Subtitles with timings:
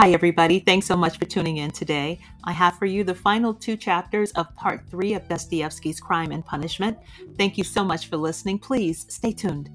[0.00, 0.60] Hi, everybody.
[0.60, 2.20] Thanks so much for tuning in today.
[2.44, 6.46] I have for you the final two chapters of part three of Dostoevsky's Crime and
[6.46, 6.96] Punishment.
[7.36, 8.60] Thank you so much for listening.
[8.60, 9.68] Please stay tuned.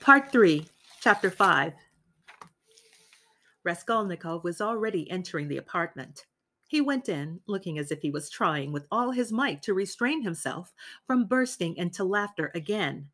[0.00, 0.66] Part three,
[1.00, 1.74] chapter five.
[3.62, 6.26] Raskolnikov was already entering the apartment.
[6.66, 10.24] He went in, looking as if he was trying with all his might to restrain
[10.24, 10.74] himself
[11.06, 13.10] from bursting into laughter again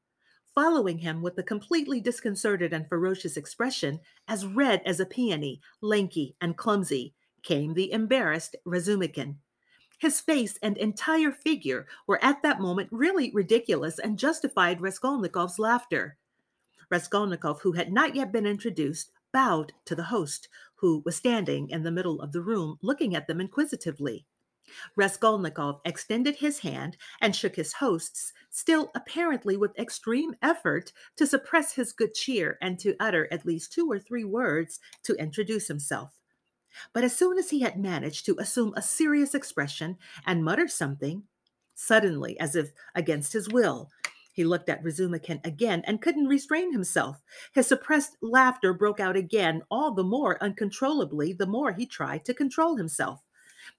[0.60, 6.36] following him with a completely disconcerted and ferocious expression, as red as a peony, lanky
[6.38, 9.36] and clumsy, came the embarrassed Razumikin.
[9.96, 16.18] His face and entire figure were at that moment really ridiculous and justified Raskolnikov's laughter.
[16.90, 21.84] Raskolnikov, who had not yet been introduced, bowed to the host, who was standing in
[21.84, 24.26] the middle of the room looking at them inquisitively.
[24.96, 31.74] Raskolnikov extended his hand and shook his host's, still apparently with extreme effort to suppress
[31.74, 36.18] his good cheer and to utter at least two or three words to introduce himself.
[36.92, 41.24] But as soon as he had managed to assume a serious expression and mutter something,
[41.74, 43.90] suddenly, as if against his will,
[44.32, 47.20] he looked at Razumikin again and couldn't restrain himself.
[47.52, 52.34] His suppressed laughter broke out again, all the more uncontrollably the more he tried to
[52.34, 53.20] control himself.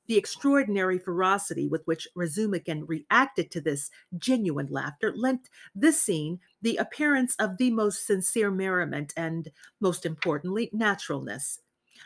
[0.07, 6.77] The extraordinary ferocity with which Razumikin reacted to this genuine laughter lent this scene the
[6.77, 11.59] appearance of the most sincere merriment and, most importantly, naturalness.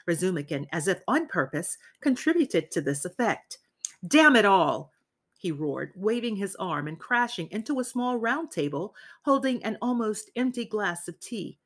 [0.07, 3.59] Razumikin, as if on purpose, contributed to this effect.
[4.07, 4.91] Damn it all!
[5.37, 10.31] he roared, waving his arm and crashing into a small round table holding an almost
[10.35, 11.59] empty glass of tea.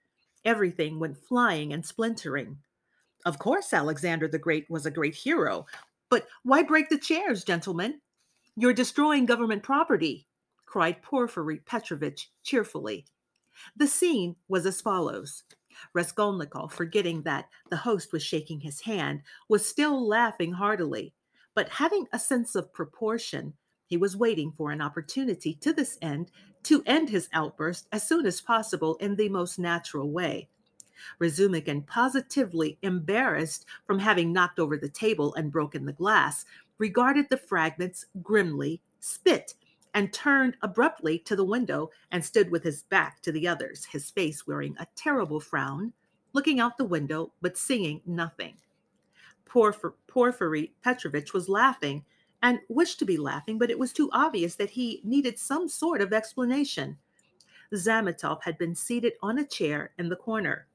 [0.44, 2.58] Everything went flying and splintering.
[3.26, 5.66] Of course, Alexander the Great was a great hero.
[6.10, 8.02] But why break the chairs, gentlemen?
[8.56, 10.28] You're destroying government property,
[10.66, 13.06] cried Porfiry Petrovitch cheerfully.
[13.76, 15.44] The scene was as follows.
[15.94, 21.14] Raskolnikov, forgetting that the host was shaking his hand, was still laughing heartily,
[21.56, 23.54] but having a sense of proportion,
[23.86, 26.32] he was waiting for an opportunity to this end
[26.64, 30.50] to end his outburst as soon as possible in the most natural way.
[31.20, 36.46] Razumikin, positively embarrassed from having knocked over the table and broken the glass,
[36.78, 39.56] regarded the fragments grimly, spit,
[39.94, 44.12] and turned abruptly to the window and stood with his back to the others, his
[44.12, 45.94] face wearing a terrible frown,
[46.34, 48.56] looking out the window but seeing nothing.
[49.46, 52.06] Porphyry, Porfiry Petrovitch was laughing
[52.42, 56.02] and wished to be laughing, but it was too obvious that he needed some sort
[56.02, 56.98] of explanation.
[57.74, 60.68] Zametov had been seated on a chair in the corner.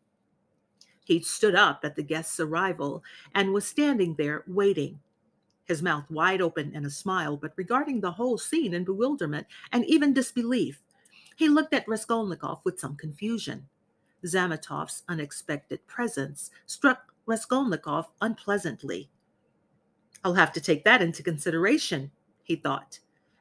[1.04, 3.04] He stood up at the guest's arrival
[3.34, 5.00] and was standing there waiting,
[5.66, 9.84] his mouth wide open in a smile, but regarding the whole scene in bewilderment and
[9.84, 10.80] even disbelief.
[11.36, 13.68] He looked at Raskolnikov with some confusion.
[14.24, 19.10] Zametov's unexpected presence struck Raskolnikov unpleasantly.
[20.24, 22.10] I'll have to take that into consideration,
[22.42, 22.98] he thought.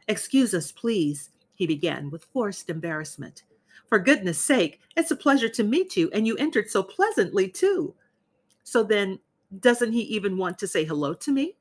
[0.07, 3.43] Excuse us, please, he began with forced embarrassment.
[3.87, 7.93] For goodness sake, it's a pleasure to meet you, and you entered so pleasantly, too.
[8.63, 9.19] So then,
[9.59, 11.55] doesn't he even want to say hello to me?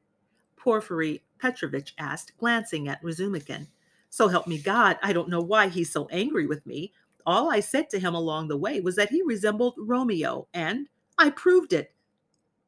[0.56, 3.66] Porfiry Petrovitch asked, glancing at Razumikin.
[4.10, 6.93] So help me God, I don't know why he's so angry with me.
[7.27, 11.31] All I said to him along the way was that he resembled Romeo, and I
[11.31, 11.93] proved it.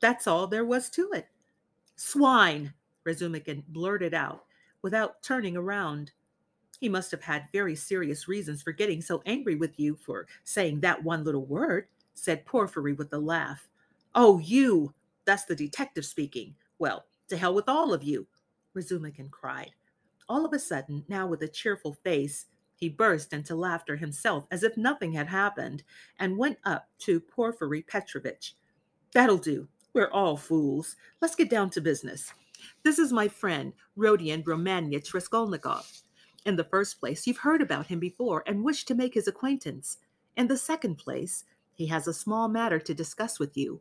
[0.01, 1.29] That's all there was to it.
[1.97, 2.73] Swine,
[3.07, 4.45] Razumikin blurted out
[4.83, 6.13] without turning around.
[6.81, 10.81] He must have had very serious reasons for getting so angry with you for saying
[10.81, 13.69] that one little word, said Porfiry with a laugh.
[14.15, 14.95] Oh, you!
[15.25, 16.55] That's the detective speaking.
[16.79, 18.27] Well, to hell with all of you,
[18.77, 19.73] Razumikin cried.
[20.29, 22.47] All of a sudden, now with a cheerful face,
[22.77, 25.83] he burst into laughter himself as if nothing had happened
[26.19, 28.57] and went up to Porfiry Petrovitch.
[29.13, 29.69] That'll do.
[29.93, 30.97] We're all fools.
[31.21, 32.33] Let's get down to business.
[32.83, 35.91] This is my friend, Rodion Romanich Raskolnikov.
[36.45, 39.99] In the first place, you've heard about him before and wish to make his acquaintance.
[40.37, 43.81] In the second place, he has a small matter to discuss with you.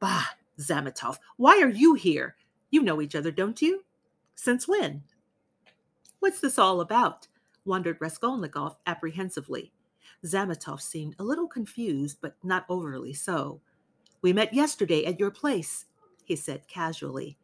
[0.00, 0.24] Bah,
[0.58, 2.36] Zametov, why are you here?
[2.70, 3.84] You know each other, don't you?
[4.34, 5.02] Since when?
[6.18, 7.28] What's this all about?
[7.64, 9.72] wondered Raskolnikov apprehensively.
[10.24, 13.60] Zametov seemed a little confused, but not overly so.
[14.22, 15.86] We met yesterday at your place,
[16.24, 17.38] he said casually.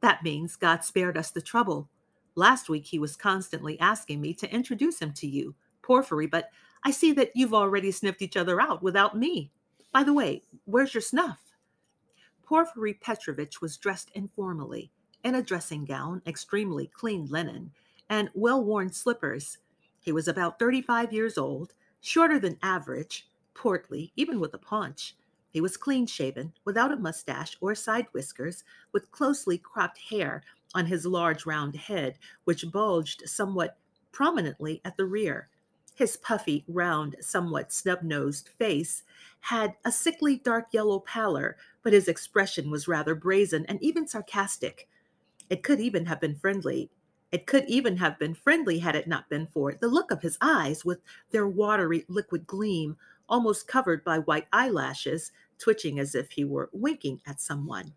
[0.00, 1.88] That means God spared us the trouble.
[2.34, 6.50] Last week, he was constantly asking me to introduce him to you, Porfiry, but
[6.84, 9.50] I see that you've already sniffed each other out without me.
[9.92, 11.40] By the way, where's your snuff?
[12.42, 14.90] Porfiry Petrovitch was dressed informally,
[15.24, 17.72] in a dressing gown, extremely clean linen,
[18.08, 19.58] and well worn slippers.
[20.00, 25.16] He was about 35 years old, shorter than average, portly, even with a paunch.
[25.50, 30.42] He was clean shaven, without a mustache or side whiskers, with closely cropped hair
[30.74, 33.76] on his large round head, which bulged somewhat
[34.12, 35.48] prominently at the rear.
[35.94, 39.02] His puffy, round, somewhat snub nosed face
[39.40, 44.88] had a sickly dark yellow pallor, but his expression was rather brazen and even sarcastic.
[45.50, 46.90] It could even have been friendly.
[47.32, 50.38] It could even have been friendly had it not been for the look of his
[50.40, 51.00] eyes, with
[51.30, 52.96] their watery liquid gleam,
[53.28, 57.92] almost covered by white eyelashes, twitching as if he were winking at someone.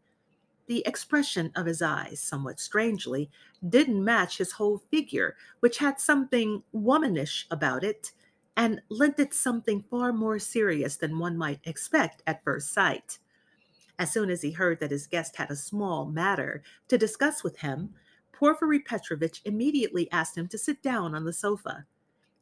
[0.67, 3.29] The expression of his eyes, somewhat strangely,
[3.67, 8.11] didn't match his whole figure, which had something womanish about it
[8.55, 13.19] and lent it something far more serious than one might expect at first sight.
[13.99, 17.57] As soon as he heard that his guest had a small matter to discuss with
[17.57, 17.93] him,
[18.31, 21.85] Porfiry Petrovitch immediately asked him to sit down on the sofa.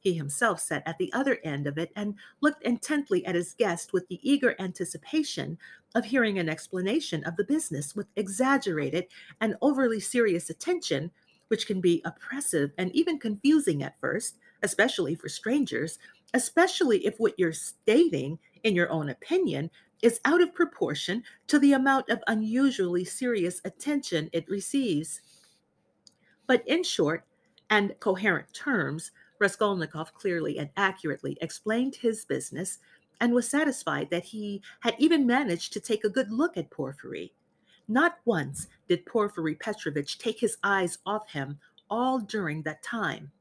[0.02, 3.94] He himself sat at the other end of it and looked intently at his guest
[3.94, 5.60] with the eager anticipation
[5.94, 9.06] of hearing an explanation of the business with exaggerated
[9.42, 11.12] and overly serious attention,
[11.50, 16.00] which can be oppressive and even confusing at first, especially for strangers,
[16.34, 19.70] especially if what you're stating, in your own opinion,
[20.02, 25.22] is out of proportion to the amount of unusually serious attention it receives.
[26.48, 27.24] But in short
[27.70, 29.12] and coherent terms,
[29.42, 32.78] Raskolnikov clearly and accurately explained his business
[33.20, 37.34] and was satisfied that he had even managed to take a good look at Porfiry.
[37.88, 41.60] Not once did Porfiry Petrovitch take his eyes off him
[41.90, 43.32] all during that time.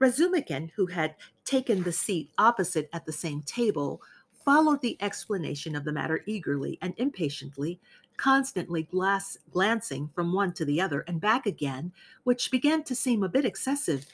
[0.00, 1.14] Razumikin, who had
[1.44, 4.02] taken the seat opposite at the same table,
[4.44, 7.80] followed the explanation of the matter eagerly and impatiently,
[8.16, 11.92] constantly glass- glancing from one to the other and back again,
[12.24, 14.06] which began to seem a bit excessive.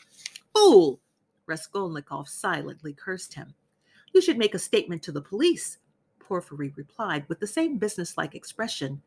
[0.54, 1.00] Fool!
[1.46, 3.54] Raskolnikov silently cursed him.
[4.12, 5.78] You should make a statement to the police,
[6.20, 9.02] Porfiry replied with the same businesslike expression,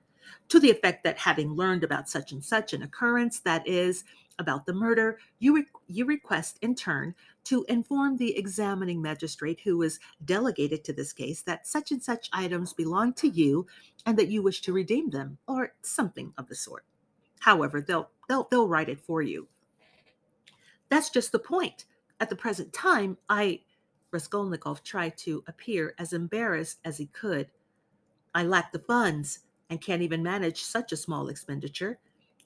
[0.49, 4.03] to the effect that having learned about such and such an occurrence, that is,
[4.39, 9.81] about the murder, you, re- you request in turn to inform the examining magistrate who
[9.81, 13.65] is delegated to this case that such and such items belong to you
[14.05, 16.83] and that you wish to redeem them, or something of the sort.
[17.39, 19.47] However, they'll, they'll, they'll write it for you.
[20.89, 21.85] That's just the point.
[22.19, 23.61] At the present time, I,
[24.11, 27.49] Raskolnikov tried to appear as embarrassed as he could.
[28.33, 31.99] I lack the funds and can't even manage such a small expenditure.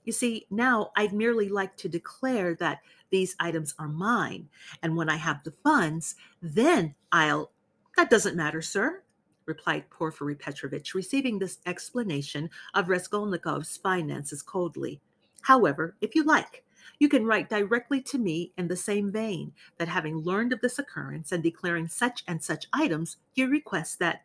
[0.03, 2.79] You see, now I'd merely like to declare that
[3.11, 4.49] these items are mine,
[4.81, 7.51] and when I have the funds, then I'll.
[7.97, 9.03] That doesn't matter, sir,
[9.45, 15.01] replied Porfiry Petrovitch, receiving this explanation of Raskolnikov's finances coldly.
[15.41, 16.63] However, if you like,
[16.99, 20.79] you can write directly to me in the same vein that having learned of this
[20.79, 24.23] occurrence and declaring such and such items, you request that.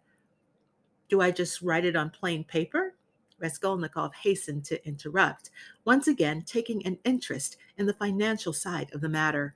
[1.08, 2.94] Do I just write it on plain paper?
[3.38, 5.50] Raskolnikov hastened to interrupt,
[5.84, 9.54] once again taking an interest in the financial side of the matter.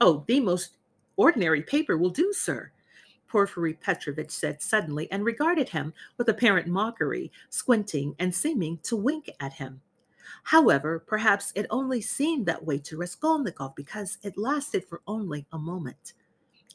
[0.00, 0.76] Oh, the most
[1.16, 2.72] ordinary paper will do, sir,
[3.34, 9.28] Porfiry Petrovitch said suddenly and regarded him with apparent mockery, squinting and seeming to wink
[9.40, 9.80] at him.
[10.44, 15.58] However, perhaps it only seemed that way to Raskolnikov because it lasted for only a
[15.58, 16.14] moment.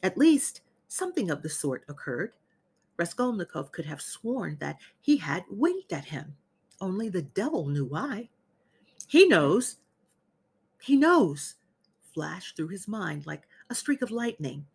[0.02, 2.32] At least, something of the sort occurred.
[2.96, 6.36] Raskolnikov could have sworn that he had winked at him.
[6.80, 8.28] Only the devil knew why.
[9.06, 9.76] He knows.
[10.80, 11.56] He knows,
[12.14, 14.66] flashed through his mind like a streak of lightning.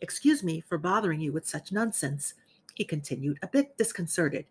[0.00, 2.34] Excuse me for bothering you with such nonsense,
[2.74, 4.46] he continued, a bit disconcerted.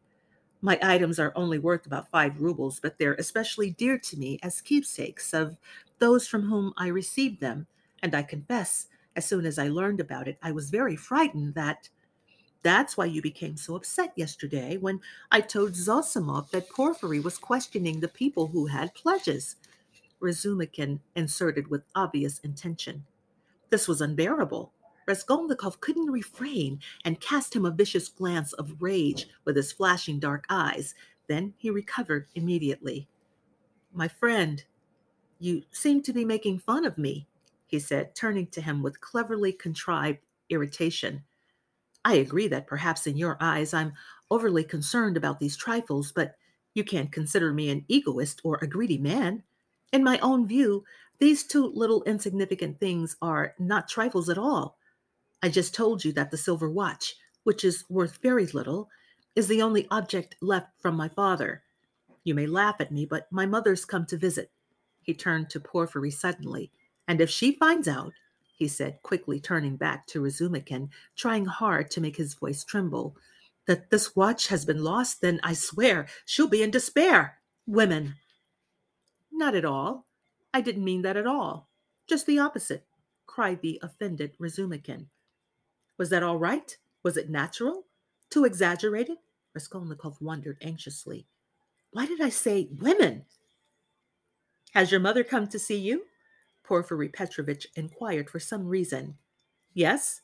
[0.66, 4.62] My items are only worth about five rubles, but they're especially dear to me as
[4.62, 5.58] keepsakes of
[6.00, 7.68] those from whom I received them.
[8.02, 11.90] And I confess, as soon as I learned about it, I was very frightened that.
[12.64, 18.00] That's why you became so upset yesterday when I told Zosimov that Porfiry was questioning
[18.00, 19.58] the people who had pledges.
[20.22, 23.04] Razumikin inserted with obvious intention.
[23.70, 24.72] This was unbearable.
[25.08, 30.46] Raskolnikov couldn't refrain and cast him a vicious glance of rage with his flashing dark
[30.50, 30.96] eyes.
[31.28, 33.08] Then he recovered immediately.
[33.94, 34.64] My friend,
[35.40, 37.28] you seem to be making fun of me,
[37.68, 40.20] he said, turning to him with cleverly contrived
[40.50, 41.24] irritation.
[42.06, 43.94] I agree that perhaps in your eyes I'm
[44.30, 46.36] overly concerned about these trifles, but
[46.74, 49.44] you can't consider me an egoist or a greedy man.
[49.92, 50.84] In my own view,
[51.20, 54.78] these two little insignificant things are not trifles at all.
[55.44, 58.90] I just told you that the silver watch, which is worth very little,
[59.36, 61.62] is the only object left from my father.
[62.24, 64.50] You may laugh at me, but my mother's come to visit.
[65.02, 66.72] He turned to Porfiry suddenly.
[67.08, 68.14] And if she finds out,
[68.58, 73.18] he he said, quickly turning back to Razumikin, trying hard to make his voice tremble.
[73.68, 77.40] That this watch has been lost, then I swear she'll be in despair.
[77.68, 78.16] Women.
[79.34, 80.06] Not at all.
[80.54, 81.68] I didn't mean that at all.
[82.08, 82.86] Just the opposite,
[83.26, 85.08] cried the offended Razumikin.
[85.98, 86.76] Was that all right?
[87.04, 87.86] Was it natural?
[88.30, 89.18] Too exaggerated?
[89.54, 91.28] Raskolnikov wondered anxiously.
[91.92, 93.26] Why did I say women?
[94.74, 96.06] Has your mother come to see you?
[96.64, 99.18] Porfiry Petrovitch inquired for some reason.
[99.74, 100.22] Yes.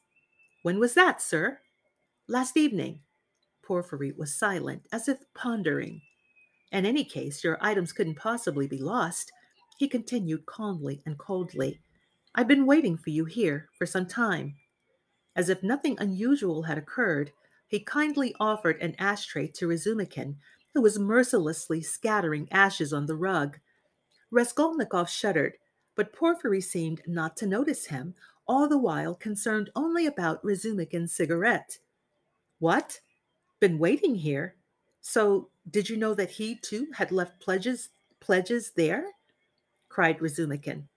[0.63, 1.59] When was that, sir?
[2.27, 3.01] Last evening.
[3.61, 6.01] Porfiry was silent, as if pondering.
[6.71, 9.31] In any case, your items couldn't possibly be lost,
[9.77, 11.79] he continued calmly and coldly.
[12.35, 14.55] I've been waiting for you here for some time.
[15.39, 17.31] As if nothing unusual had occurred,
[17.65, 20.36] he kindly offered an ashtray to Razumikin,
[20.74, 23.58] who was mercilessly scattering ashes on the rug.
[24.31, 25.53] Raskolnikov shuddered,
[25.96, 28.15] but Porfiry seemed not to notice him,
[28.50, 31.77] all the while concerned only about Razumikin's cigarette.
[32.58, 33.00] What?
[33.62, 34.55] Been waiting here?
[35.00, 39.05] So did you know that he too had left pledges pledges there?
[39.88, 40.89] cried Razumikin.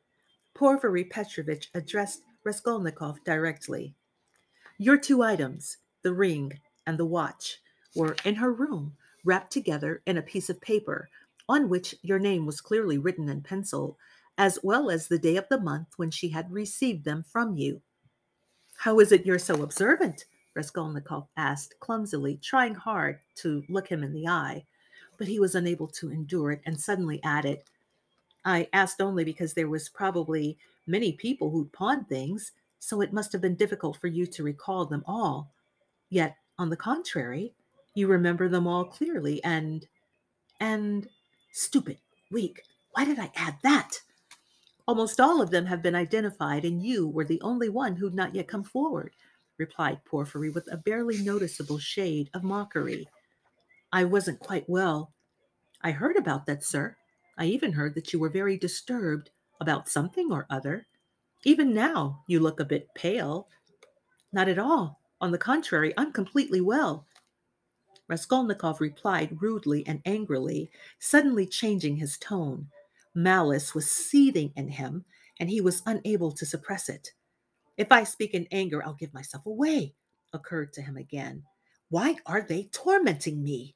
[0.53, 3.95] Porfiry Petrovitch addressed Raskolnikov directly.
[4.83, 6.59] Your two items, the ring
[6.89, 7.61] and the watch,
[7.95, 11.09] were in her room, wrapped together in a piece of paper
[11.49, 13.97] on which your name was clearly written in pencil,
[14.37, 17.81] as well as the day of the month when she had received them from you.
[18.77, 20.25] How is it you're so observant?
[20.53, 24.65] Raskolnikov asked clumsily, trying hard to look him in the eye.
[25.17, 27.63] But he was unable to endure it and suddenly added,
[28.45, 30.59] I asked only because there was probably
[30.89, 32.51] many people who'd pawned things,
[32.83, 35.53] so it must have been difficult for you to recall them all.
[36.11, 37.55] Yet, on the contrary,
[37.95, 39.87] you remember them all clearly and
[40.59, 41.09] and
[41.53, 41.99] stupid,
[42.33, 42.65] weak.
[42.91, 44.01] Why did I add that?
[44.89, 48.35] Almost all of them have been identified, and you were the only one who'd not
[48.35, 49.15] yet come forward,
[49.59, 53.09] replied Porfiry with a barely noticeable shade of mockery.
[53.93, 55.13] I wasn't quite well.
[55.83, 56.97] I heard about that, sir.
[57.39, 60.89] I even heard that you were very disturbed about something or other.
[61.45, 63.49] Even now, you look a bit pale.
[64.33, 65.01] Not at all.
[65.21, 67.07] On the contrary, I'm completely well.
[68.09, 72.69] Raskolnikov replied rudely and angrily, suddenly changing his tone.
[73.15, 75.05] Malice was seething in him,
[75.41, 77.13] and he was unable to suppress it.
[77.77, 79.95] If I speak in anger, I'll give myself away,
[80.33, 81.43] occurred to him again.
[81.89, 83.75] Why are they tormenting me?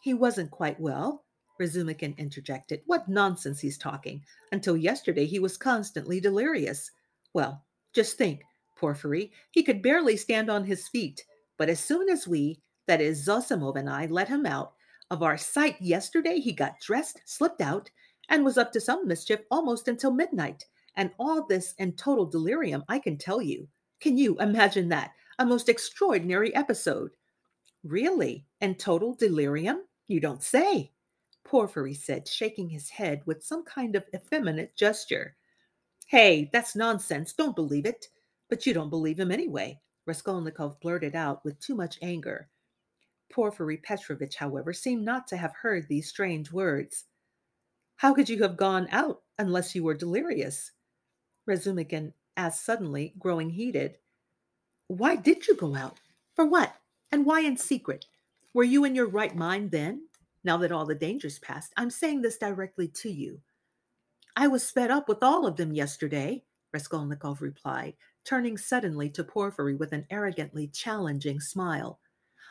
[0.00, 1.25] He wasn't quite well,
[1.60, 2.82] Razumikin interjected.
[2.86, 4.22] What nonsense he's talking.
[4.52, 6.90] Until yesterday, he was constantly delirious.
[7.32, 8.42] Well, just think,
[8.76, 11.24] Porfiry, he could barely stand on his feet.
[11.58, 14.74] But as soon as we, that is, Zosimov and I, let him out
[15.10, 17.90] of our sight yesterday, he got dressed, slipped out,
[18.28, 20.66] and was up to some mischief almost until midnight.
[20.96, 23.68] And all this in total delirium, I can tell you.
[24.00, 25.12] Can you imagine that?
[25.38, 27.12] A most extraordinary episode.
[27.84, 28.46] Really?
[28.60, 29.84] In total delirium?
[30.08, 30.92] You don't say.
[31.46, 35.36] Porfiry said, shaking his head with some kind of effeminate gesture.
[36.06, 37.32] Hey, that's nonsense.
[37.32, 38.08] Don't believe it.
[38.50, 42.48] But you don't believe him anyway, Raskolnikov blurted out with too much anger.
[43.32, 47.04] Porfiry Petrovitch, however, seemed not to have heard these strange words.
[47.96, 50.72] How could you have gone out unless you were delirious?
[51.48, 53.98] Razumikin asked suddenly, growing heated.
[54.88, 55.98] Why did you go out?
[56.34, 56.74] For what?
[57.12, 58.06] And why in secret?
[58.52, 60.02] Were you in your right mind then?
[60.46, 61.74] Now that all the danger's passed.
[61.76, 63.40] I'm saying this directly to you.
[64.36, 69.74] I was fed up with all of them yesterday, Raskolnikov replied, turning suddenly to Porfiry
[69.74, 71.98] with an arrogantly challenging smile.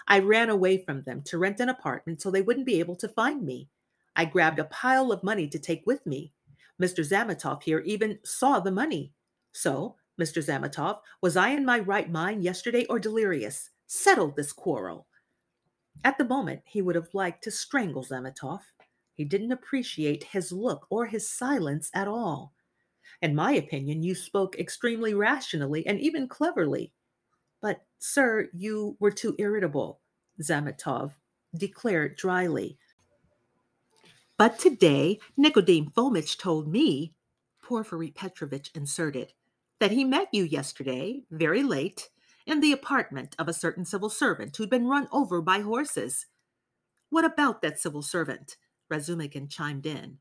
[0.08, 3.08] I ran away from them to rent an apartment so they wouldn't be able to
[3.08, 3.70] find me.
[4.16, 6.34] I grabbed a pile of money to take with me.
[6.82, 7.08] Mr.
[7.08, 9.14] Zametov here even saw the money.
[9.54, 10.44] So, Mr.
[10.44, 13.70] Zametov, was I in my right mind yesterday or delirious?
[13.88, 15.08] Settle this quarrel.
[16.04, 18.62] At the moment, he would have liked to strangle Zametov.
[19.14, 22.54] He didn't appreciate his look or his silence at all.
[23.22, 26.92] In my opinion, you spoke extremely rationally and even cleverly.
[27.62, 30.02] But, sir, you were too irritable,
[30.42, 31.14] Zametov
[31.58, 32.78] declared dryly.
[34.38, 37.14] But today, Nikodim Fomitch told me,
[37.64, 39.34] Porfiry Petrovitch inserted,
[39.80, 42.10] that he met you yesterday, very late,
[42.46, 46.28] in the apartment of a certain civil servant who'd been run over by horses.
[47.10, 48.58] What about that civil servant?
[48.92, 50.20] Razumikin chimed in.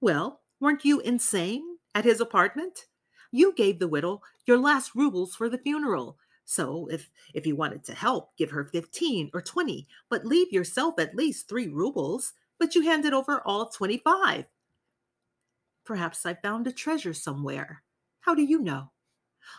[0.00, 2.86] Well, weren't you insane at his apartment?
[3.30, 6.18] You gave the widow your last rubles for the funeral.
[6.44, 10.98] So if if you wanted to help, give her 15 or 20, but leave yourself
[10.98, 14.44] at least 3 rubles, but you handed over all 25.
[15.84, 17.82] Perhaps I found a treasure somewhere.
[18.20, 18.90] How do you know?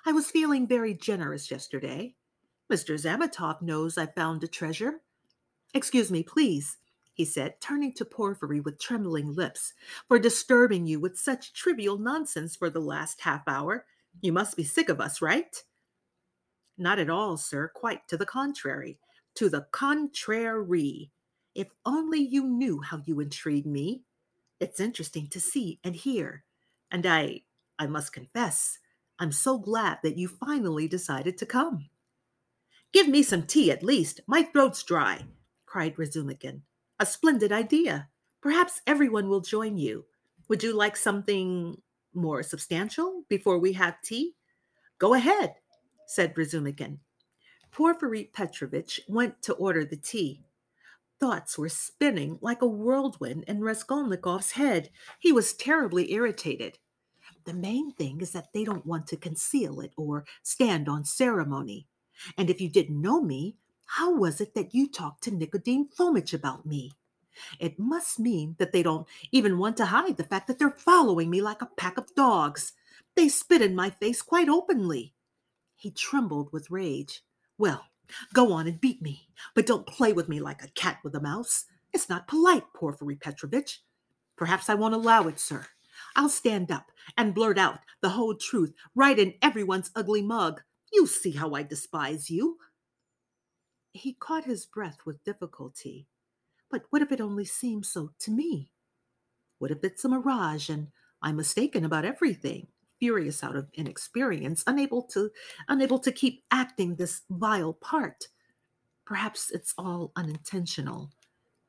[0.05, 2.15] I was feeling very generous yesterday.
[2.71, 2.95] Mr.
[2.95, 5.01] Zametov knows I found a treasure.
[5.73, 6.77] Excuse me, please,
[7.13, 9.73] he said, turning to Porfiry with trembling lips,
[10.07, 13.85] for disturbing you with such trivial nonsense for the last half hour.
[14.21, 15.63] You must be sick of us, right?
[16.77, 17.71] Not at all, sir.
[17.73, 18.97] Quite to the contrary.
[19.35, 21.11] To the contrary.
[21.53, 24.03] If only you knew how you intrigue me.
[24.59, 26.43] It's interesting to see and hear.
[26.89, 27.41] And I,
[27.77, 28.79] I must confess,
[29.23, 31.87] I'm so glad that you finally decided to come.
[32.91, 34.19] Give me some tea at least.
[34.27, 35.21] My throat's dry,
[35.65, 36.63] cried Razumikin.
[36.99, 38.09] A splendid idea.
[38.41, 40.03] Perhaps everyone will join you.
[40.49, 41.81] Would you like something
[42.13, 44.35] more substantial before we have tea?
[44.99, 45.55] Go ahead,
[46.05, 46.97] said Razumikin.
[47.71, 50.41] Porfiry Petrovitch went to order the tea.
[51.21, 54.89] Thoughts were spinning like a whirlwind in Raskolnikov's head.
[55.17, 56.77] He was terribly irritated.
[57.45, 61.87] The main thing is that they don't want to conceal it or stand on ceremony.
[62.37, 66.33] And if you didn't know me, how was it that you talked to Nikodim Fomitch
[66.33, 66.91] about me?
[67.59, 71.29] It must mean that they don't even want to hide the fact that they're following
[71.29, 72.73] me like a pack of dogs.
[73.15, 75.13] They spit in my face quite openly.
[75.75, 77.23] He trembled with rage.
[77.57, 77.85] Well,
[78.33, 81.21] go on and beat me, but don't play with me like a cat with a
[81.21, 81.65] mouse.
[81.91, 83.81] It's not polite, Porfiry Petrovitch.
[84.35, 85.65] Perhaps I won't allow it, sir.
[86.15, 90.61] I'll stand up and blurt out the whole truth right in everyone's ugly mug.
[90.91, 92.57] You see how I despise you.
[93.93, 96.07] He caught his breath with difficulty.
[96.69, 98.71] But what if it only seems so to me?
[99.59, 100.87] What if it's a mirage and
[101.21, 102.67] I'm mistaken about everything?
[102.99, 105.29] Furious out of inexperience, unable to
[105.67, 108.27] unable to keep acting this vile part.
[109.05, 111.11] Perhaps it's all unintentional.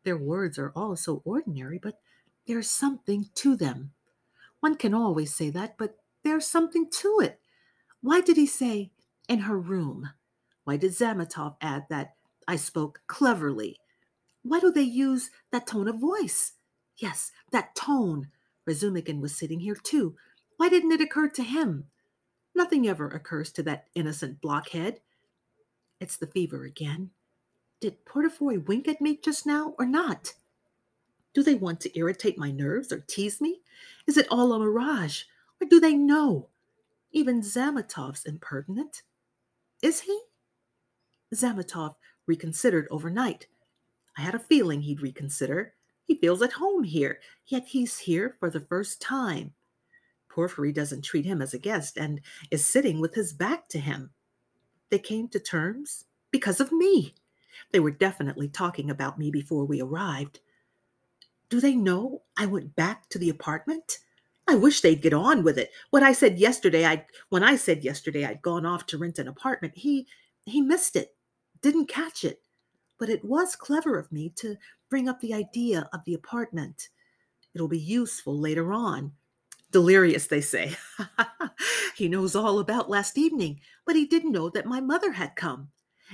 [0.05, 1.99] Their words are all so ordinary, but
[2.47, 3.93] there's something to them.
[4.64, 7.38] One can always say that, but there's something to it.
[8.00, 8.92] Why did he say,
[9.28, 10.08] in her room?
[10.65, 12.15] Why did Zametov add that
[12.49, 13.78] I spoke cleverly?
[14.43, 16.52] Why do they use that tone of voice?
[16.97, 18.28] Yes, that tone.
[18.67, 20.17] Razumikin was sitting here too.
[20.56, 21.89] Why didn't it occur to him?
[22.54, 25.00] Nothing ever occurs to that innocent blockhead.
[26.00, 27.10] It's the fever again.
[27.82, 30.32] Did Porfiry wink at me just now or not?
[31.34, 33.60] Do they want to irritate my nerves or tease me?
[34.06, 35.25] Is it all a mirage?
[35.60, 36.49] Or do they know?
[37.12, 39.02] Even Zametov's impertinent.
[39.82, 40.20] Is he?
[41.34, 43.49] Zamatov reconsidered overnight.
[44.16, 45.75] I had a feeling he'd reconsider.
[46.06, 49.52] He feels at home here, yet he's here for the first time.
[50.28, 52.20] Porfiry doesn't treat him as a guest and
[52.50, 54.10] is sitting with his back to him.
[54.90, 57.14] They came to terms because of me.
[57.73, 60.40] They were definitely talking about me before we arrived.
[61.54, 63.99] Do they know I went back to the apartment?
[64.49, 65.71] I wish they'd get on with it.
[65.90, 69.28] When I said yesterday I when I said yesterday I'd gone off to rent an
[69.28, 70.08] apartment, he
[70.47, 71.14] he missed it.
[71.62, 72.43] Didn't catch it.
[72.99, 74.56] But it was clever of me to
[74.90, 76.88] bring up the idea of the apartment.
[77.54, 79.12] It'll be useful later on.
[79.71, 80.75] Delirious, they say.
[81.95, 85.69] he knows all about last evening, but he didn't know that my mother had come.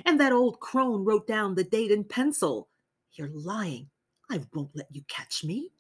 [0.05, 2.69] And that old crone wrote down the date in pencil.
[3.15, 3.89] You're lying.
[4.31, 5.73] I won't let you catch me.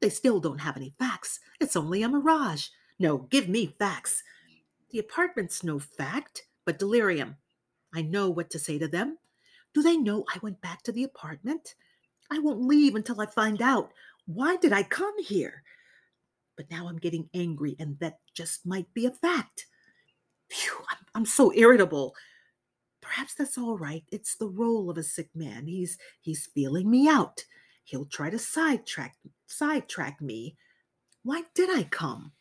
[0.00, 1.40] They still don't have any facts.
[1.60, 2.68] It's only a mirage.
[2.98, 4.22] No, give me facts.
[4.90, 7.36] The apartment's no fact, but delirium.
[7.94, 9.18] I know what to say to them.
[9.74, 11.74] Do they know I went back to the apartment?
[12.30, 13.90] I won't leave until I find out.
[14.26, 15.62] Why did I come here?
[16.56, 19.66] But now I'm getting angry, and that just might be a fact.
[20.50, 22.14] Phew, I'm, I'm so irritable.
[23.00, 24.04] Perhaps that's all right.
[24.10, 25.66] It's the role of a sick man.
[25.66, 27.44] He's he's feeling me out.
[27.88, 30.56] He'll try to sidetrack sidetrack me.
[31.22, 32.32] Why did I come?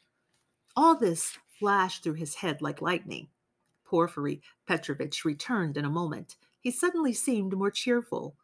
[0.76, 3.30] All this flashed through his head like lightning.
[3.86, 6.36] Porfiry Petrovitch returned in a moment.
[6.60, 8.36] He suddenly seemed more cheerful.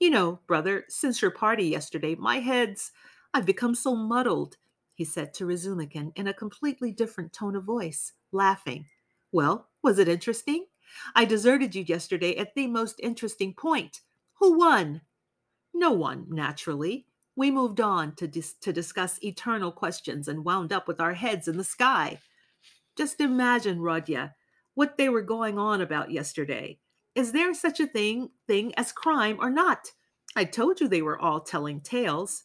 [0.00, 2.90] You know, brother, since your party yesterday, my head's.
[3.32, 4.56] I've become so muddled,
[4.94, 8.86] he said to Razumikin in a completely different tone of voice, laughing.
[9.30, 10.66] Well, was it interesting?
[11.14, 14.00] I deserted you yesterday at the most interesting point.
[14.40, 15.02] Who won?
[15.78, 17.06] No one, naturally.
[17.36, 21.46] We moved on to, dis- to discuss eternal questions and wound up with our heads
[21.46, 22.18] in the sky.
[22.96, 24.32] Just imagine, Rodya,
[24.74, 26.80] what they were going on about yesterday.
[27.14, 29.92] Is there such a thing thing as crime or not?
[30.34, 32.42] I told you they were all telling tales.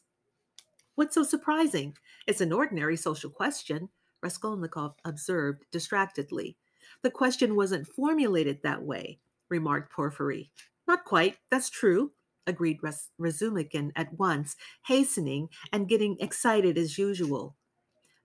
[0.94, 1.98] What's so surprising?
[2.28, 3.90] It's an ordinary social question,
[4.22, 6.56] Raskolnikov observed distractedly.
[7.02, 9.18] The question wasn't formulated that way,
[9.50, 10.52] remarked Porfiry.
[10.88, 12.12] Not quite, that's true,
[12.46, 14.56] agreed Raz- Razumikin at once,
[14.88, 17.56] hastening and getting excited as usual.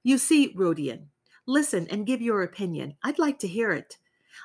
[0.03, 1.09] You see, Rodion,
[1.49, 2.95] Listen and give your opinion.
[3.03, 3.97] I'd like to hear it.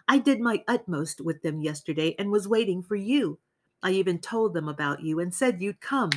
[0.07, 3.39] I did my utmost with them yesterday and was waiting for you.
[3.83, 6.11] I even told them about you and said you'd come.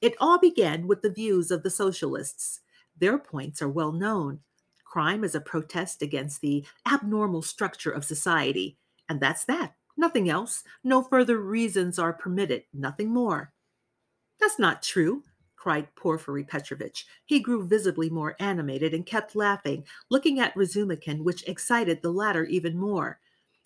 [0.00, 2.60] It all began with the views of the socialists.
[2.98, 4.40] Their points are well known.
[4.82, 8.78] Crime is a protest against the abnormal structure of society,
[9.10, 9.74] and that's that.
[9.96, 10.64] Nothing else.
[10.82, 13.52] No further reasons are permitted, nothing more.
[14.40, 15.22] That's not true,
[15.56, 17.06] cried Porfiry Petrovitch.
[17.24, 22.44] He grew visibly more animated and kept laughing, looking at Razumikin, which excited the latter
[22.44, 23.20] even more.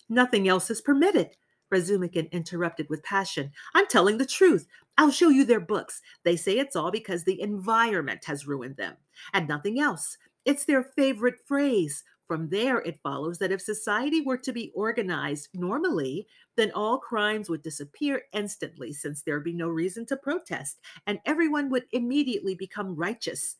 [0.07, 1.31] Nothing else is permitted,
[1.73, 3.51] Razumikin interrupted with passion.
[3.73, 4.67] I'm telling the truth.
[4.97, 6.01] I'll show you their books.
[6.23, 8.95] They say it's all because the environment has ruined them,
[9.33, 10.17] and nothing else.
[10.45, 12.03] It's their favorite phrase.
[12.29, 17.49] From there, it follows that if society were to be organized normally, then all crimes
[17.49, 22.55] would disappear instantly since there would be no reason to protest, and everyone would immediately
[22.55, 23.57] become righteous.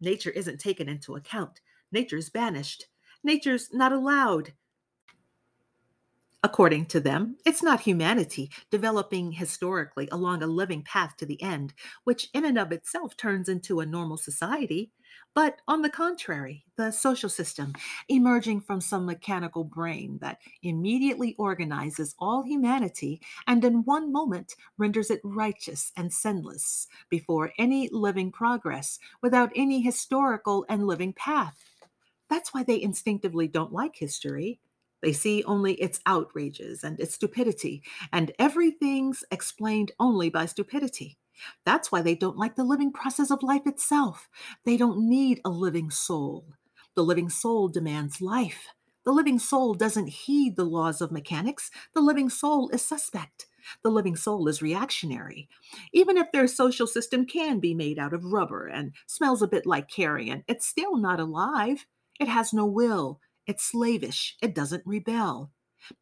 [0.00, 1.60] Nature isn't taken into account.
[1.92, 2.88] Nature's banished.
[3.24, 4.54] Nature's not allowed.
[6.44, 11.74] According to them, it's not humanity developing historically along a living path to the end,
[12.04, 14.92] which in and of itself turns into a normal society,
[15.34, 17.72] but on the contrary, the social system
[18.08, 25.10] emerging from some mechanical brain that immediately organizes all humanity and in one moment renders
[25.10, 31.64] it righteous and sinless before any living progress without any historical and living path.
[32.30, 34.60] That's why they instinctively don't like history
[35.02, 37.82] they see only its outrages and its stupidity,
[38.12, 41.18] and everything's explained only by stupidity.
[41.64, 44.28] That's why they don't like the living process of life itself.
[44.64, 46.46] They don't need a living soul.
[46.94, 48.68] The living soul demands life.
[49.04, 51.70] The living soul doesn't heed the laws of mechanics.
[51.94, 53.46] The living soul is suspect.
[53.82, 55.48] The living soul is reactionary.
[55.92, 59.66] Even if their social system can be made out of rubber and smells a bit
[59.66, 61.86] like carrion, it's still not alive.
[62.18, 63.20] It has no will.
[63.48, 65.50] It's slavish, it doesn't rebel.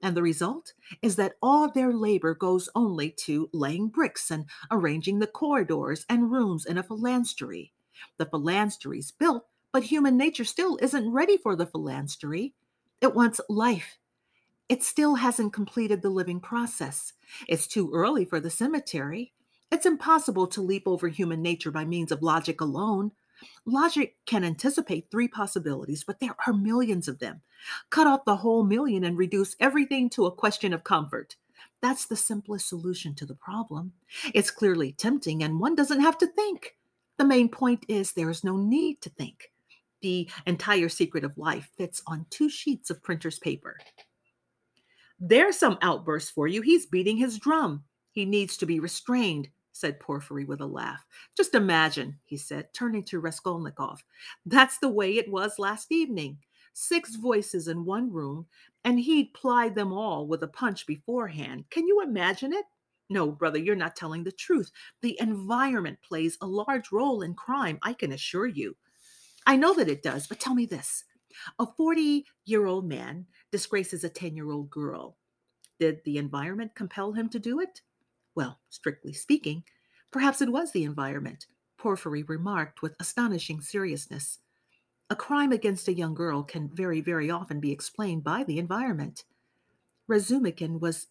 [0.03, 5.21] And the result is that all their labor goes only to laying bricks and arranging
[5.21, 7.73] the corridors and rooms in a phalanstery.
[8.19, 12.55] The phalanstery's built, but human nature still isn't ready for the phalanstery.
[13.01, 13.99] It wants life.
[14.69, 17.13] It still hasn't completed the living process.
[17.47, 19.33] It's too early for the cemetery.
[19.71, 23.13] It's impossible to leap over human nature by means of logic alone.
[23.65, 27.43] Logic can anticipate three possibilities, but there are millions of them.
[27.91, 31.37] Cut off the whole million and reduce everything to a question of comfort.
[31.83, 33.93] That's the simplest solution to the problem.
[34.35, 36.77] It's clearly tempting, and one doesn't have to think.
[37.17, 39.51] The main point is there is no need to think.
[40.03, 43.79] The entire secret of life fits on two sheets of printer's paper.
[45.19, 46.61] There's some outburst for you.
[46.61, 47.85] He's beating his drum.
[48.13, 51.05] He needs to be restrained said Porfiry with a laugh.
[51.37, 54.03] Just imagine, he said, turning to Raskolnikov.
[54.45, 56.39] That's the way it was last evening.
[56.73, 58.47] Six voices in one room,
[58.85, 61.65] and he'd plied them all with a punch beforehand.
[61.71, 62.65] Can you imagine it?
[63.09, 64.71] No, brother, you're not telling the truth.
[65.01, 68.77] The environment plays a large role in crime, I can assure you.
[69.47, 71.05] I know that it does, but tell me this.
[71.59, 75.19] A 40 year old man disgraces a 10 year old girl.
[75.79, 77.83] Did the environment compel him to do it?
[78.37, 79.65] Well, strictly speaking,
[80.13, 81.47] perhaps it was the environment,
[81.79, 84.39] Porfiry remarked with astonishing seriousness.
[85.09, 89.25] A crime against a young girl can very, very often be explained by the environment.
[90.07, 91.07] Razumikin was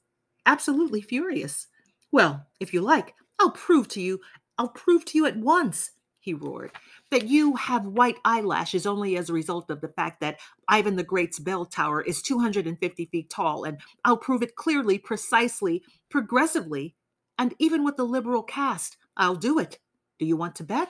[0.45, 1.67] absolutely furious.
[2.11, 4.21] Well, if you like, I'll prove to you,
[4.59, 6.73] I'll prove to you at once, he roared,
[7.09, 11.03] that you have white eyelashes only as a result of the fact that Ivan the
[11.03, 16.95] Great's bell tower is 250 feet tall, and I'll prove it clearly, precisely, progressively,
[17.37, 19.79] and even with the liberal cast, I'll do it.
[20.19, 20.89] Do you want to bet?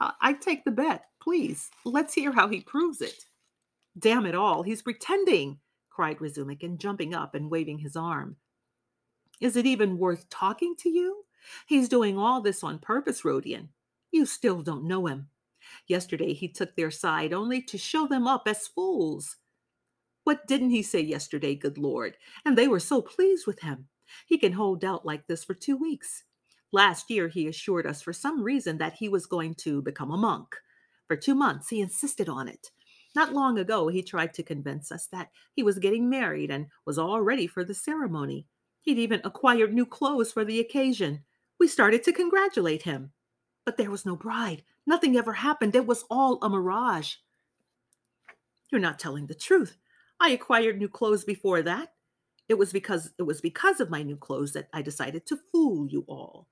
[0.00, 1.70] I take the bet, please.
[1.84, 3.26] Let's hear how he proves it.
[3.98, 5.58] Damn it all, he's pretending,
[5.90, 8.36] cried Razumikin, jumping up and waving his arm.
[9.40, 11.24] Is it even worth talking to you?
[11.66, 13.68] He's doing all this on purpose, Rodion.
[14.10, 15.28] You still don't know him.
[15.86, 19.36] Yesterday he took their side only to show them up as fools.
[20.24, 22.16] What didn't he say yesterday, good Lord?
[22.44, 23.88] And they were so pleased with him.
[24.26, 26.24] He can hold out like this for two weeks.
[26.72, 30.16] Last year, he assured us for some reason that he was going to become a
[30.16, 30.54] monk.
[31.08, 32.70] For two months, he insisted on it.
[33.16, 36.98] Not long ago, he tried to convince us that he was getting married and was
[36.98, 38.46] all ready for the ceremony.
[38.82, 41.24] He'd even acquired new clothes for the occasion.
[41.58, 43.10] We started to congratulate him.
[43.64, 44.62] But there was no bride.
[44.86, 45.74] Nothing ever happened.
[45.74, 47.16] It was all a mirage.
[48.70, 49.76] You're not telling the truth.
[50.20, 51.92] I acquired new clothes before that.
[52.50, 55.86] It was because it was because of my new clothes that I decided to fool
[55.86, 56.48] you all.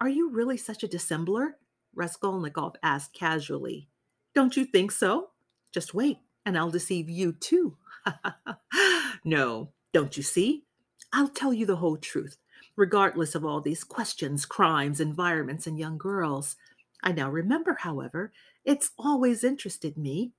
[0.00, 1.52] Are you really such a dissembler?
[1.94, 3.88] Raskolnikov asked casually.
[4.34, 5.30] Don't you think so?
[5.70, 7.76] Just wait, and I'll deceive you too.
[9.24, 10.64] no, don't you see?
[11.12, 12.38] I'll tell you the whole truth,
[12.74, 16.56] regardless of all these questions, crimes, environments, and young girls.
[17.00, 18.32] I now remember, however,
[18.64, 20.32] it's always interested me.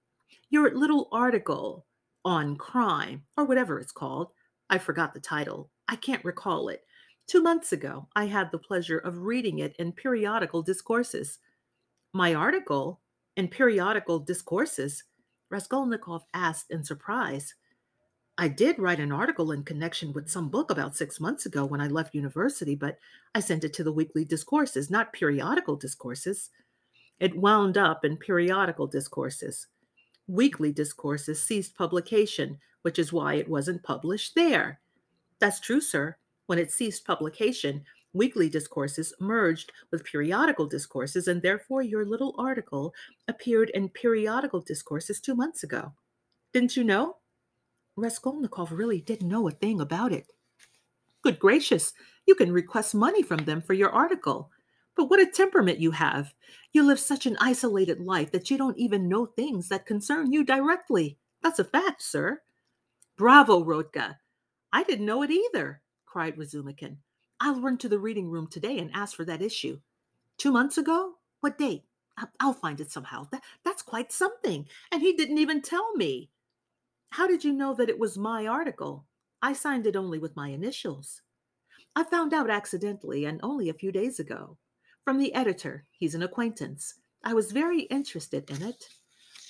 [0.50, 1.86] Your little article
[2.26, 4.32] on crime, or whatever it's called,
[4.70, 5.70] I forgot the title.
[5.88, 6.84] I can't recall it.
[7.28, 11.40] Two months ago, I had the pleasure of reading it in periodical discourses.
[12.14, 13.02] My article
[13.36, 15.04] in periodical discourses?
[15.50, 17.56] Raskolnikov asked in surprise.
[18.38, 21.82] I did write an article in connection with some book about six months ago when
[21.82, 22.98] I left university, but
[23.36, 26.50] I sent it to the weekly discourses, not periodical discourses.
[27.20, 29.68] It wound up in periodical discourses.
[30.28, 34.80] Weekly discourses ceased publication, which is why it wasn't published there.
[35.40, 36.16] That's true, sir.
[36.46, 42.94] When it ceased publication, weekly discourses merged with periodical discourses, and therefore your little article
[43.28, 45.94] appeared in periodical discourses two months ago.
[46.54, 47.18] Didn't you know?
[47.96, 50.28] Raskolnikov really didn't know a thing about it.
[51.24, 51.94] Good gracious,
[52.26, 54.52] you can request money from them for your article.
[54.96, 56.34] But what a temperament you have!
[56.72, 60.44] You live such an isolated life that you don't even know things that concern you
[60.44, 61.18] directly.
[61.42, 62.42] That's a fact, sir.
[63.16, 64.18] Bravo, Rodka.
[64.72, 66.98] I didn't know it either, cried Razumikin.
[67.40, 69.80] I'll run to the reading room today and ask for that issue.
[70.38, 71.14] Two months ago?
[71.42, 71.84] What date?
[72.40, 73.28] I'll find it somehow.
[73.32, 74.68] That, that's quite something.
[74.92, 76.30] And he didn't even tell me.
[77.10, 79.06] How did you know that it was my article?
[79.42, 81.22] I signed it only with my initials.
[81.96, 84.58] I found out accidentally and only a few days ago.
[85.06, 85.86] From the editor.
[85.92, 86.96] He's an acquaintance.
[87.24, 88.90] I was very interested in it.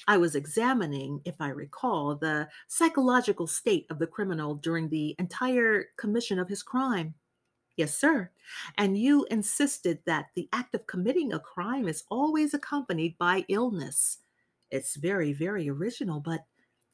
[0.08, 5.86] I was examining, if I recall, the psychological state of the criminal during the entire
[5.98, 7.16] commission of his crime.
[7.76, 8.30] Yes, sir.
[8.78, 14.20] And you insisted that the act of committing a crime is always accompanied by illness.
[14.70, 16.46] It's very, very original, but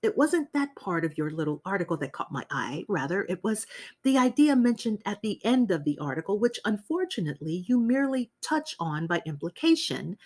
[0.02, 2.86] it wasn't that part of your little article that caught my eye.
[2.88, 3.68] Rather, it was
[4.04, 9.08] the idea mentioned at the end of the article, which unfortunately you merely touch on
[9.08, 10.18] by implication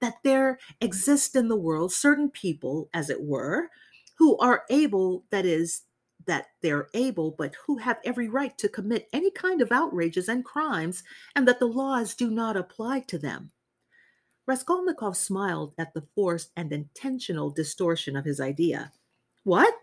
[0.00, 3.68] that there exist in the world certain people, as it were,
[4.18, 5.82] who are able, that is,
[6.26, 10.44] that they're able, but who have every right to commit any kind of outrages and
[10.44, 11.02] crimes,
[11.34, 13.50] and that the laws do not apply to them.
[14.46, 18.92] Raskolnikov smiled at the forced and intentional distortion of his idea.
[19.44, 19.74] What?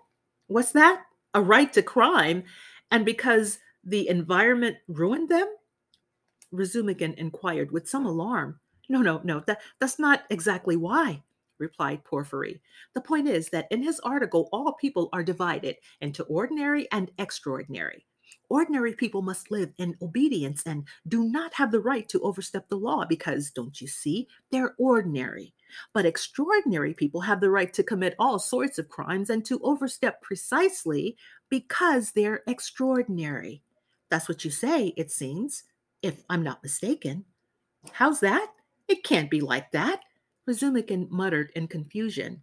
[0.48, 1.04] What's that?
[1.34, 2.44] A right to crime?
[2.92, 5.48] And because the environment ruined them?
[6.54, 8.60] Razumikin inquired with some alarm.
[8.90, 11.22] No, no, no, that, that's not exactly why,
[11.60, 12.60] replied Porfiry.
[12.94, 18.06] The point is that in his article, all people are divided into ordinary and extraordinary.
[18.50, 22.78] Ordinary people must live in obedience and do not have the right to overstep the
[22.78, 25.54] law because, don't you see, they're ordinary.
[25.94, 30.22] But extraordinary people have the right to commit all sorts of crimes and to overstep
[30.22, 31.18] precisely
[31.50, 33.64] because they're extraordinary.
[34.10, 35.64] That's what you say, it seems,
[36.02, 37.26] if I'm not mistaken.
[37.92, 38.48] How's that?
[38.88, 40.02] It can't be like that,
[40.48, 42.42] Razumikin muttered in confusion.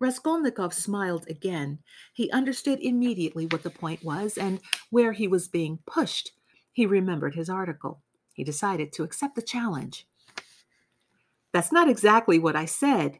[0.00, 1.80] Raskolnikov smiled again.
[2.12, 4.60] He understood immediately what the point was and
[4.90, 6.32] where he was being pushed.
[6.72, 8.00] He remembered his article.
[8.34, 10.06] He decided to accept the challenge.
[11.52, 13.18] That's not exactly what I said,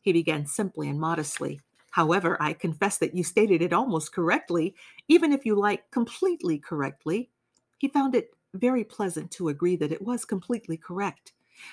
[0.00, 1.60] he began simply and modestly.
[1.90, 4.76] However, I confess that you stated it almost correctly,
[5.08, 7.30] even if you like completely correctly.
[7.78, 11.32] He found it very pleasant to agree that it was completely correct.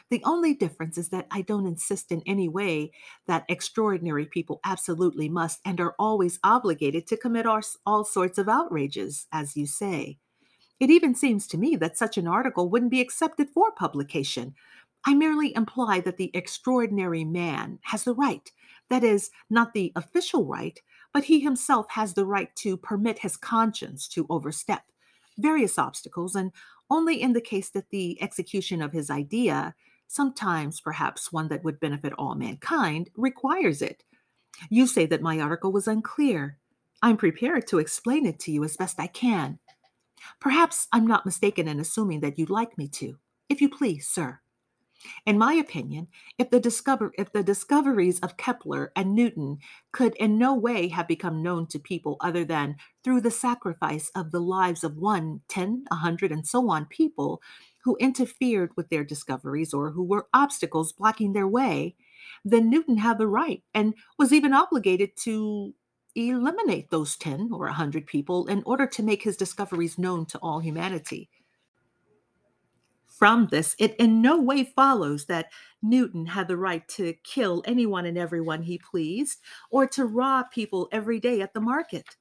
[0.10, 2.92] The only difference is that I don't insist in any way
[3.26, 9.28] that extraordinary people absolutely must and are always obligated to commit all, sorts of outrages,
[9.32, 10.18] as you say.
[10.80, 14.54] It even seems to me that such an article wouldn't be accepted for publication.
[15.06, 18.52] I merely imply that the extraordinary man has the right,
[18.90, 20.80] that is, not the official right,
[21.14, 24.84] but he himself has the right to permit his conscience to overstep
[25.38, 26.52] various obstacles and
[26.90, 29.76] only in the case that the execution of his idea,
[30.08, 34.04] sometimes perhaps one that would benefit all mankind, requires it.
[34.70, 36.58] You say that my article was unclear.
[37.02, 39.60] I'm prepared to explain it to you as best I can.
[40.40, 43.18] Perhaps I'm not mistaken in assuming that you'd like me to.
[43.50, 44.40] If you please, sir.
[45.26, 46.08] In my opinion,
[46.38, 49.60] if the, discover, if the discoveries of Kepler and Newton
[49.92, 54.32] could in no way have become known to people other than through the sacrifice of
[54.32, 57.42] the lives of one, ten, a hundred, and so on people
[57.84, 61.96] who interfered with their discoveries or who were obstacles blocking their way,
[62.44, 65.74] then Newton had the right and was even obligated to
[66.16, 70.38] eliminate those 10 or a 100 people in order to make his discoveries known to
[70.40, 71.30] all humanity.
[73.18, 75.52] From this, it in no way follows that
[75.82, 79.40] Newton had the right to kill anyone and everyone he pleased
[79.72, 82.16] or to rob people every day at the market.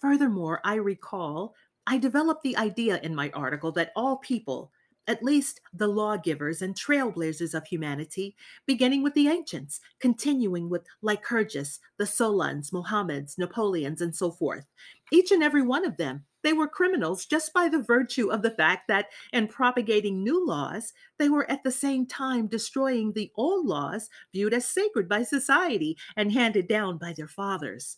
[0.00, 1.54] Furthermore, I recall
[1.86, 4.70] I developed the idea in my article that all people,
[5.08, 11.80] at least the lawgivers and trailblazers of humanity, beginning with the ancients, continuing with Lycurgus,
[11.96, 14.66] the Solons, Mohammeds, Napoleons, and so forth,
[15.10, 18.50] each and every one of them, they were criminals just by the virtue of the
[18.52, 23.66] fact that in propagating new laws, they were at the same time destroying the old
[23.66, 27.96] laws viewed as sacred by society and handed down by their fathers.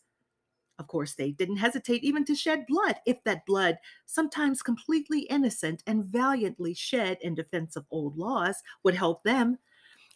[0.79, 5.83] Of course, they didn't hesitate even to shed blood, if that blood, sometimes completely innocent
[5.87, 9.59] and valiantly shed in defense of old laws, would help them.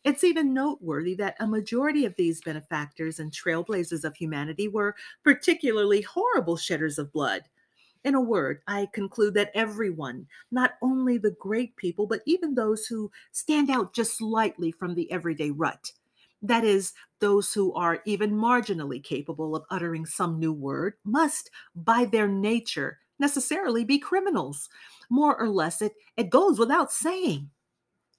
[0.05, 6.03] It's even noteworthy that a majority of these benefactors and trailblazers of humanity were particularly
[6.03, 7.43] horrible shedders of blood.
[8.03, 12.87] In a word, I conclude that everyone, not only the great people, but even those
[12.87, 15.93] who stand out just slightly from the everyday rut,
[16.43, 22.07] that is, those who are even marginally capable of uttering some new word must, by
[22.07, 24.71] their nature, necessarily be criminals.
[25.11, 27.51] More or less, it, it goes without saying.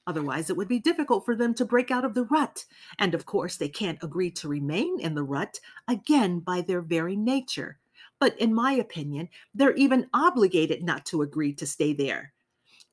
[0.06, 2.66] Otherwise, it would be difficult for them to break out of the rut.
[3.00, 7.16] And of course, they can't agree to remain in the rut, again, by their very
[7.16, 7.80] nature.
[8.22, 12.34] But in my opinion, they're even obligated not to agree to stay there.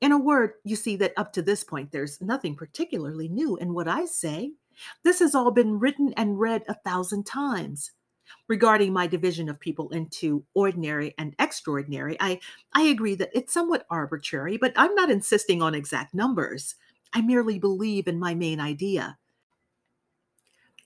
[0.01, 3.75] In a word, you see that up to this point, there's nothing particularly new in
[3.75, 4.53] what I say.
[5.03, 7.91] This has all been written and read a thousand times.
[8.47, 12.39] Regarding my division of people into ordinary and extraordinary, I,
[12.73, 16.73] I agree that it's somewhat arbitrary, but I'm not insisting on exact numbers.
[17.13, 19.19] I merely believe in my main idea.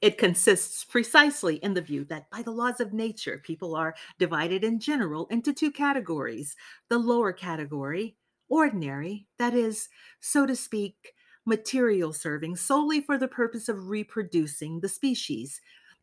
[0.04, 4.62] It consists precisely in the view that by the laws of nature, people are divided
[4.62, 6.58] in general into two categories.
[6.89, 8.18] The lower category,
[8.50, 9.88] ordinary, that is,
[10.20, 11.13] so to speak,
[11.46, 15.62] material serving solely for the purpose of reproducing the species,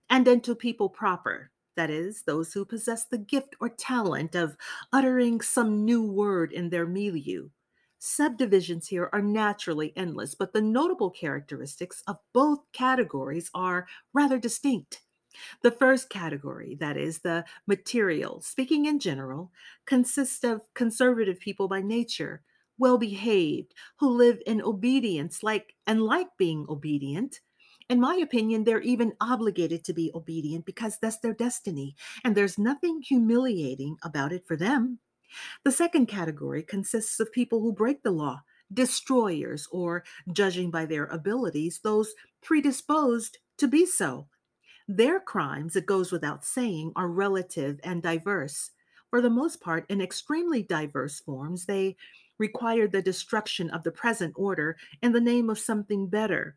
[0.09, 4.57] and into people proper, that is, those who possess the gift or talent of
[4.95, 7.51] uttering some new word in their milieu.
[8.01, 15.03] Subdivisions here are naturally endless, but the notable characteristics of both categories are rather distinct.
[15.63, 19.53] The first category, that is, the material, speaking in general,
[19.87, 22.43] consists of conservative people by nature
[22.79, 27.41] well behaved, who live in obedience like and like being obedient.
[27.89, 32.59] In my opinion, they're even obligated to be obedient because that's their destiny, and there's
[32.59, 35.01] nothing humiliating about it for them.
[35.65, 41.07] The second category consists of people who break the law, destroyers, or, judging by their
[41.07, 44.29] abilities, those predisposed to be so.
[44.89, 48.71] Their crimes, it goes without saying, are relative and diverse.
[49.09, 51.97] For the most part, in extremely diverse forms, they
[52.39, 56.57] require the destruction of the present order in the name of something better.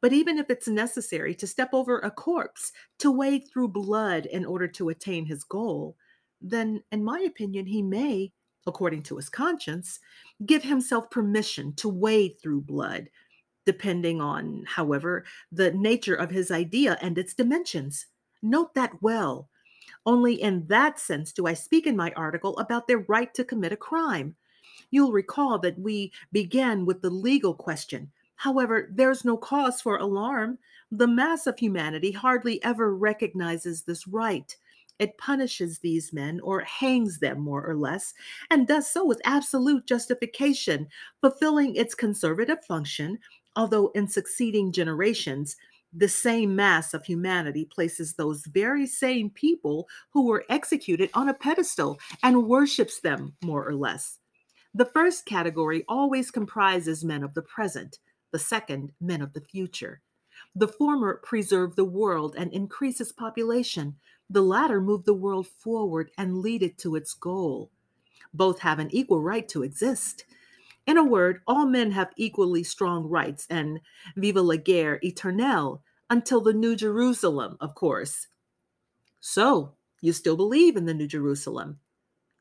[0.00, 4.44] But even if it's necessary to step over a corpse, to wade through blood in
[4.44, 5.96] order to attain his goal,
[6.40, 8.32] then, in my opinion, he may,
[8.66, 10.00] according to his conscience,
[10.46, 13.08] give himself permission to wade through blood,
[13.66, 18.06] depending on, however, the nature of his idea and its dimensions.
[18.42, 19.48] Note that well.
[20.06, 23.72] Only in that sense do I speak in my article about their right to commit
[23.72, 24.34] a crime.
[24.90, 28.10] You'll recall that we began with the legal question.
[28.36, 30.58] However, there's no cause for alarm.
[30.90, 34.56] The mass of humanity hardly ever recognizes this right.
[35.00, 38.12] It punishes these men or hangs them more or less,
[38.50, 40.88] and does so with absolute justification,
[41.22, 43.18] fulfilling its conservative function,
[43.56, 45.56] although in succeeding generations,
[45.92, 51.34] the same mass of humanity places those very same people who were executed on a
[51.34, 54.18] pedestal and worships them more or less.
[54.74, 57.98] The first category always comprises men of the present,
[58.32, 60.02] the second, men of the future.
[60.54, 63.96] The former preserve the world and increase its population.
[64.30, 67.70] The latter move the world forward and lead it to its goal.
[68.32, 70.24] Both have an equal right to exist.
[70.86, 73.80] In a word, all men have equally strong rights and
[74.16, 75.80] vive la guerre éternelle
[76.10, 78.28] until the New Jerusalem, of course.
[79.20, 81.80] So, you still believe in the New Jerusalem?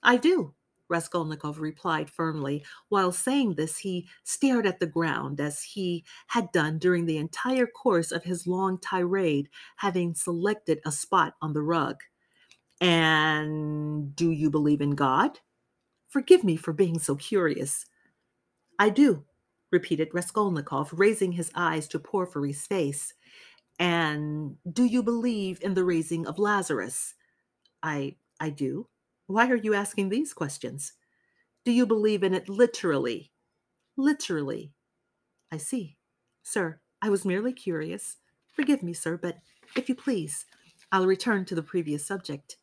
[0.03, 0.53] I do.
[0.90, 2.64] Raskolnikov replied firmly.
[2.90, 7.68] While saying this, he stared at the ground as he had done during the entire
[7.68, 12.02] course of his long tirade, having selected a spot on the rug.
[12.82, 15.40] And do you believe in God?
[16.08, 17.86] Forgive me for being so curious.
[18.80, 19.26] I do,
[19.72, 23.14] repeated Raskolnikov, raising his eyes to Porfiry's face.
[23.78, 27.14] And do you believe in the raising of Lazarus?
[27.84, 28.88] I I do.
[29.30, 30.93] Why are you asking these questions?
[31.63, 33.32] Do you believe in it literally?
[33.95, 34.73] Literally.
[35.51, 35.97] I see.
[36.41, 38.17] Sir, I was merely curious.
[38.51, 39.38] Forgive me, sir, but
[39.75, 40.47] if you please,
[40.91, 42.57] I'll return to the previous subject.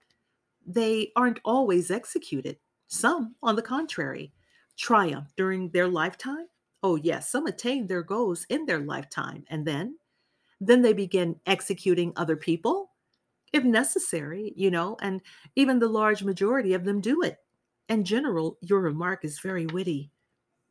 [0.67, 2.57] They aren't always executed.
[2.89, 4.33] Some, on the contrary,
[4.77, 6.47] triumph during their lifetime.
[6.83, 9.45] Oh, yes, some attain their goals in their lifetime.
[9.51, 9.99] And then?
[10.61, 12.91] Then they begin executing other people,
[13.53, 15.21] if necessary, you know, and
[15.55, 17.39] even the large majority of them do it.
[17.89, 20.11] In general, your remark is very witty.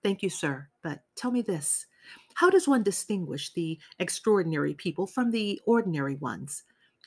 [0.04, 0.68] Thank you, sir.
[0.84, 1.88] But tell me this
[2.36, 6.64] how does one distinguish the extraordinary people from the ordinary ones?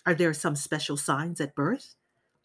[0.07, 1.95] Are there some special signs at birth?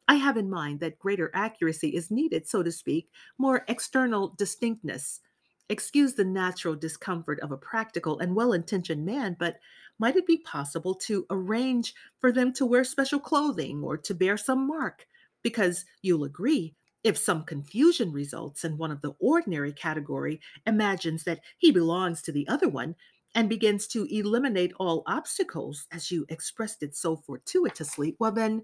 [0.07, 5.21] I have in mind that greater accuracy is needed, so to speak, more external distinctness.
[5.69, 9.59] Excuse the natural discomfort of a practical and well intentioned man, but
[9.99, 14.37] might it be possible to arrange for them to wear special clothing or to bear
[14.37, 15.05] some mark?
[15.41, 21.41] Because you'll agree, if some confusion results and one of the ordinary category imagines that
[21.57, 22.95] he belongs to the other one
[23.35, 28.63] and begins to eliminate all obstacles, as you expressed it so fortuitously, well, then,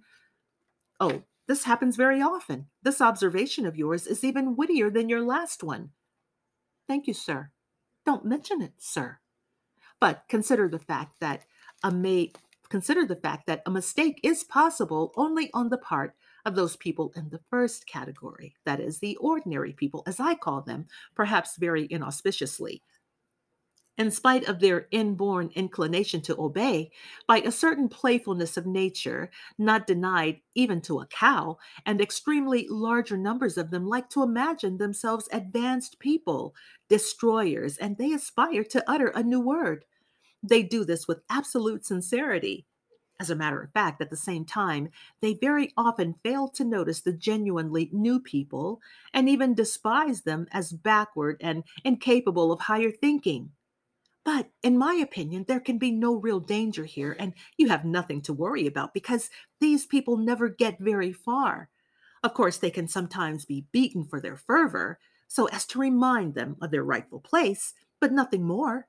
[0.99, 2.67] oh, this happens very often.
[2.83, 5.89] This observation of yours is even wittier than your last one.
[6.87, 7.51] Thank you, sir.
[8.05, 9.19] Don't mention it, sir.
[9.99, 11.45] But consider the fact that
[11.83, 12.31] a may
[12.69, 17.11] consider the fact that a mistake is possible only on the part of those people
[17.15, 21.87] in the first category, that is, the ordinary people, as I call them, perhaps very
[21.91, 22.83] inauspiciously
[23.97, 26.89] in spite of their inborn inclination to obey,
[27.27, 33.17] by a certain playfulness of nature, not denied even to a cow, and extremely larger
[33.17, 36.55] numbers of them like to imagine themselves advanced people,
[36.87, 39.83] destroyers, and they aspire to utter a new word.
[40.41, 42.65] They do this with absolute sincerity.
[43.19, 44.89] As a matter of fact, at the same time,
[45.21, 48.81] they very often fail to notice the genuinely new people
[49.13, 53.51] and even despise them as backward and incapable of higher thinking.
[54.23, 58.21] But in my opinion, there can be no real danger here, and you have nothing
[58.21, 59.29] to worry about because
[59.59, 61.69] these people never get very far.
[62.23, 66.57] Of course, they can sometimes be beaten for their fervor, so as to remind them
[66.61, 68.88] of their rightful place, but nothing more.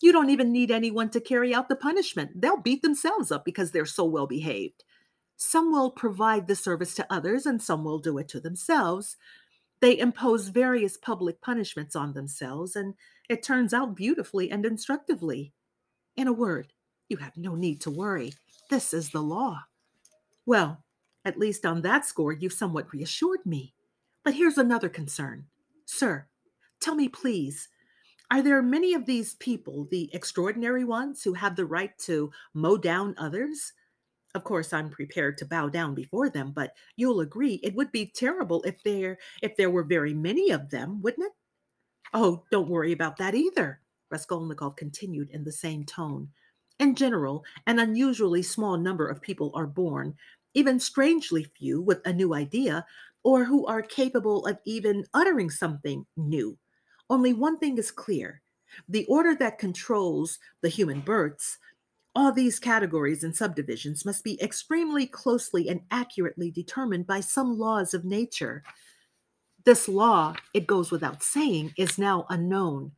[0.00, 2.40] You don't even need anyone to carry out the punishment.
[2.40, 4.84] They'll beat themselves up because they're so well behaved.
[5.36, 9.16] Some will provide the service to others, and some will do it to themselves.
[9.80, 12.94] They impose various public punishments on themselves, and
[13.28, 15.52] it turns out beautifully and instructively.
[16.16, 16.72] In a word,
[17.08, 18.34] you have no need to worry.
[18.70, 19.62] This is the law.
[20.44, 20.82] Well,
[21.24, 23.74] at least on that score, you've somewhat reassured me.
[24.24, 25.46] But here's another concern.
[25.84, 26.26] Sir,
[26.80, 27.68] tell me, please,
[28.30, 32.76] are there many of these people, the extraordinary ones, who have the right to mow
[32.76, 33.72] down others?
[34.34, 38.06] Of course, I'm prepared to bow down before them, but you'll agree it would be
[38.06, 41.32] terrible if there if there were very many of them, wouldn't it?
[42.12, 46.30] Oh, don't worry about that either, Raskolnikov continued in the same tone.
[46.78, 50.16] In general, an unusually small number of people are born,
[50.54, 52.86] even strangely few, with a new idea,
[53.24, 56.58] or who are capable of even uttering something new.
[57.10, 58.42] Only one thing is clear
[58.88, 61.58] the order that controls the human births
[62.18, 67.94] all these categories and subdivisions must be extremely closely and accurately determined by some laws
[67.94, 68.64] of nature.
[69.64, 72.92] This law, it goes without saying, is now unknown,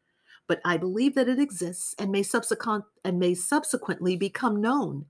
[0.47, 5.07] but I believe that it exists and may subsequent and may subsequently become known.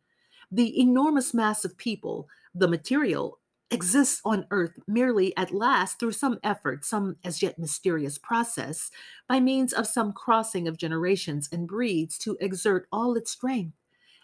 [0.51, 3.39] The enormous mass of people, the material,
[3.71, 8.91] exists on earth merely at last through some effort, some as yet mysterious process,
[9.29, 13.77] by means of some crossing of generations and breeds to exert all its strength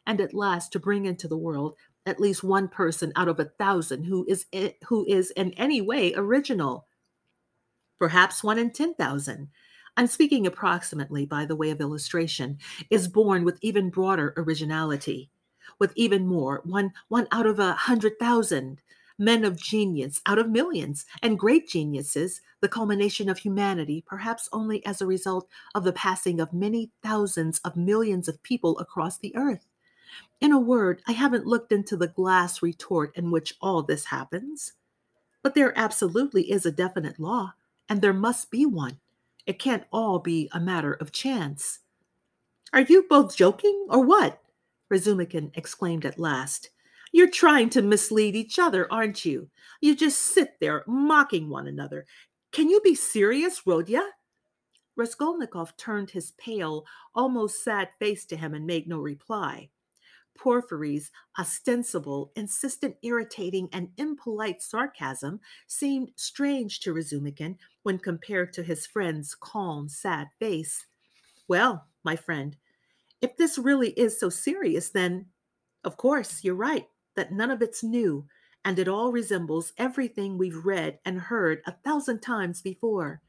[0.06, 1.74] and at last to bring into the world
[2.06, 4.46] at least one person out of a thousand who is
[4.86, 6.86] who is in any way original.
[7.98, 9.48] Perhaps one in 10,000
[9.96, 12.58] I'm speaking approximately by the way of illustration,
[12.90, 15.30] is born with even broader originality,
[15.78, 18.82] with even more, one, one out of a hundred thousand,
[19.18, 24.84] men of genius out of millions, and great geniuses, the culmination of humanity, perhaps only
[24.84, 29.34] as a result of the passing of many thousands of millions of people across the
[29.36, 29.66] earth.
[30.40, 34.74] In a word, I haven't looked into the glass retort in which all this happens.
[35.42, 37.54] But there absolutely is a definite law,
[37.88, 38.98] and there must be one.
[39.46, 41.80] It can't all be a matter of chance.
[42.72, 44.42] Are you both joking, or what?
[44.92, 46.70] Razumikin exclaimed at last.
[47.12, 49.48] You're trying to mislead each other, aren't you?
[49.80, 52.06] You just sit there mocking one another.
[52.52, 54.02] Can you be serious, Rodya?
[54.96, 56.84] Raskolnikov turned his pale,
[57.14, 59.70] almost sad face to him and made no reply.
[60.38, 68.86] Porfiry's ostensible, insistent, irritating, and impolite sarcasm seemed strange to Razumikin when compared to his
[68.86, 70.86] friend's calm, sad face.
[71.48, 72.56] Well, my friend.
[73.22, 75.26] If this really is so serious, then,
[75.84, 76.86] of course, you're right
[77.16, 78.26] that none of it's new,
[78.64, 83.20] and it all resembles everything we've read and heard a thousand times before.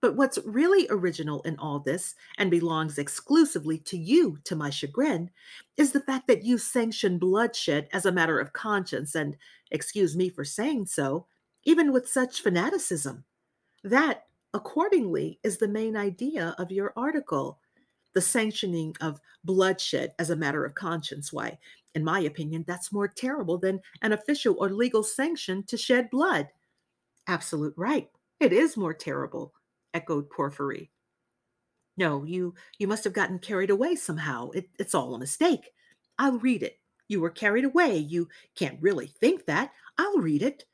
[0.00, 5.30] But what's really original in all this, and belongs exclusively to you, to my chagrin,
[5.76, 9.36] is the fact that you sanction bloodshed as a matter of conscience, and,
[9.70, 11.26] excuse me for saying so,
[11.64, 13.24] even with such fanaticism.
[13.84, 14.24] That,
[14.54, 17.58] accordingly, is the main idea of your article
[18.12, 21.32] the sanctioning of bloodshed as a matter of conscience.
[21.32, 21.58] Why,
[21.94, 26.48] in my opinion, that's more terrible than an official or legal sanction to shed blood.
[27.26, 28.08] Absolute right.
[28.38, 29.52] It is more terrible,
[29.92, 30.90] echoed Porfiry.
[31.96, 34.50] No, you you must have gotten carried away somehow.
[34.50, 35.72] It, it's all a mistake.
[36.18, 36.78] I'll read it.
[37.08, 37.96] You were carried away.
[37.96, 39.72] You can't really think that.
[39.98, 40.64] I'll read it.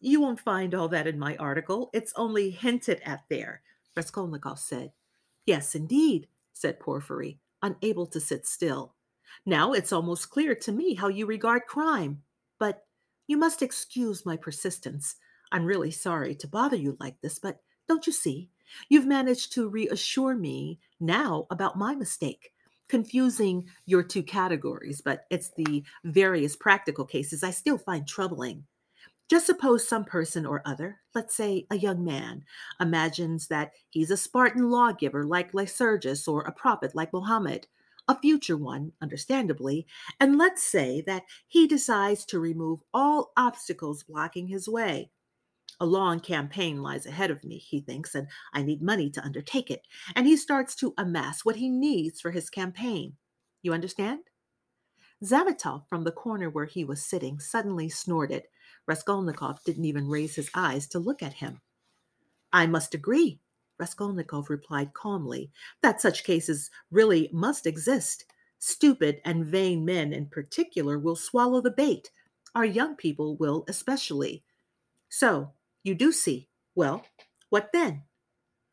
[0.00, 1.90] You won't find all that in my article.
[1.92, 3.62] It's only hinted at there,
[3.96, 4.92] Raskolnikov said.
[5.46, 8.94] Yes, indeed, said Porfiry, unable to sit still.
[9.46, 12.22] Now it's almost clear to me how you regard crime.
[12.58, 12.84] But
[13.26, 15.16] you must excuse my persistence.
[15.52, 18.48] I'm really sorry to bother you like this, but don't you see?
[18.88, 22.52] You've managed to reassure me now about my mistake,
[22.88, 28.64] confusing your two categories, but it's the various practical cases I still find troubling.
[29.28, 32.44] Just suppose some person or other, let's say a young man,
[32.80, 37.66] imagines that he's a Spartan lawgiver like Lycurgus or a prophet like Mohammed,
[38.08, 39.86] a future one, understandably,
[40.18, 45.10] and let's say that he decides to remove all obstacles blocking his way.
[45.80, 49.70] A long campaign lies ahead of me, he thinks, and I need money to undertake
[49.70, 49.82] it.
[50.14, 53.16] And he starts to amass what he needs for his campaign.
[53.62, 54.20] You understand?
[55.24, 58.44] Zametov, from the corner where he was sitting, suddenly snorted.
[58.86, 61.60] Raskolnikov didn't even raise his eyes to look at him.
[62.52, 63.40] I must agree,
[63.82, 65.50] Raskolnikov replied calmly,
[65.82, 68.24] that such cases really must exist.
[68.60, 72.12] Stupid and vain men in particular will swallow the bait.
[72.54, 74.44] Our young people will especially.
[75.08, 75.50] So,
[75.82, 76.48] you do see.
[76.76, 77.04] Well,
[77.50, 78.04] what then?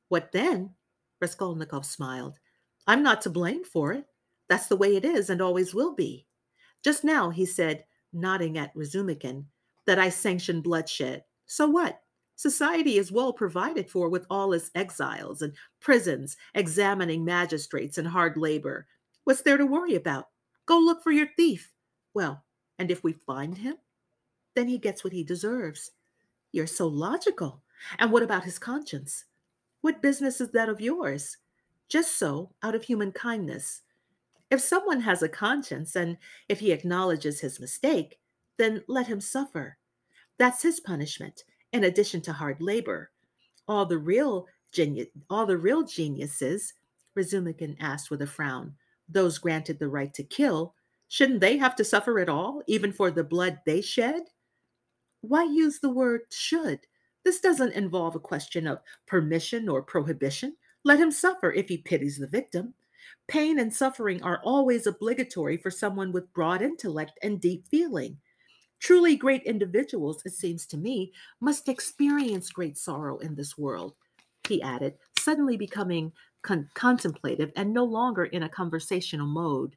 [0.09, 0.75] What then?
[1.19, 2.37] Raskolnikov smiled.
[2.85, 4.05] I'm not to blame for it.
[4.47, 6.27] That's the way it is and always will be.
[6.83, 7.83] Just now, he said,
[8.13, 9.45] nodding at Razumikin,
[9.87, 11.23] that I sanction bloodshed.
[11.47, 11.99] So what?
[12.39, 18.37] Society is well provided for with all its exiles and prisons, examining magistrates, and hard
[18.37, 18.87] labor.
[19.25, 20.29] What's there to worry about?
[20.65, 21.73] Go look for your thief.
[22.13, 22.45] Well,
[22.77, 23.75] and if we find him,
[24.55, 25.91] then he gets what he deserves.
[26.53, 27.61] You're so logical.
[27.97, 29.25] And what about his conscience?
[29.81, 31.35] What business is that of yours?
[31.89, 33.81] Just so, out of human kindness.
[34.49, 36.15] If someone has a conscience and
[36.47, 38.17] if he acknowledges his mistake,
[38.57, 39.75] then let him suffer.
[40.37, 41.43] That's his punishment,
[41.73, 43.11] in addition to hard labor.
[43.67, 46.73] All the real genius, all the real geniuses,
[47.17, 48.73] Razumikin asked with a frown,
[49.07, 50.75] those granted the right to kill,
[51.07, 54.23] shouldn't they have to suffer at all, even for the blood they shed?
[55.21, 56.79] Why use the word should?
[57.25, 60.55] This doesn't involve a question of permission or prohibition.
[60.85, 62.73] Let him suffer if he pities the victim.
[63.27, 68.17] Pain and suffering are always obligatory for someone with broad intellect and deep feeling.
[68.79, 73.95] Truly great individuals, it seems to me, must experience great sorrow in this world,
[74.47, 79.75] he added, suddenly becoming con- contemplative and no longer in a conversational mode.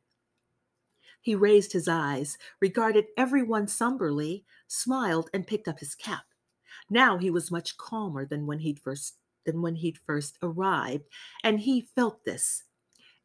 [1.20, 6.24] He raised his eyes, regarded everyone somberly, smiled, and picked up his cap.
[6.90, 11.04] Now he was much calmer than when he'd first than when he'd first arrived,
[11.42, 12.62] and he felt this.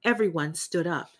[0.04, 1.12] Everyone stood up.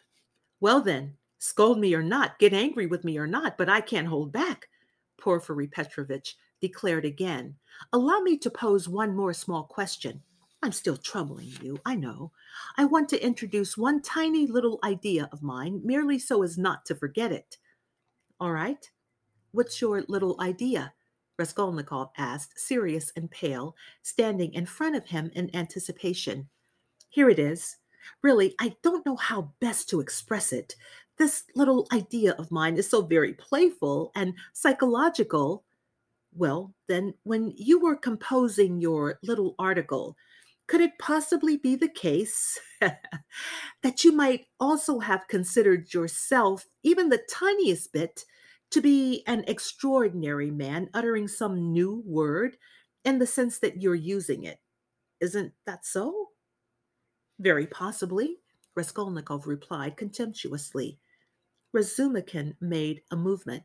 [0.60, 4.08] Well then, Scold me or not, get angry with me or not, but I can't
[4.08, 4.70] hold back,
[5.18, 7.56] Porfiry Petrovitch declared again.
[7.94, 10.22] Allow me to pose one more small question.
[10.64, 12.32] I'm still troubling you, I know.
[12.78, 16.96] I want to introduce one tiny little idea of mine, merely so as not to
[16.96, 17.58] forget it.
[18.40, 18.90] All right.
[19.52, 20.94] What's your little idea?
[21.38, 26.50] Raskolnikov asked, serious and pale, standing in front of him in anticipation.
[27.10, 27.78] Here it is.
[28.24, 30.76] Really, I don't know how best to express it
[31.18, 35.64] this little idea of mine is so very playful and psychological.
[36.34, 40.16] Well, then, when you were composing your little article,
[40.68, 47.24] could it possibly be the case that you might also have considered yourself, even the
[47.30, 48.26] tiniest bit,
[48.72, 52.58] to be an extraordinary man uttering some new word
[53.06, 54.60] in the sense that you're using it?
[55.22, 56.30] Isn't that so?
[57.40, 58.38] Very possibly,
[58.76, 61.00] Raskolnikov replied contemptuously.
[61.78, 63.64] Razumikin made a movement.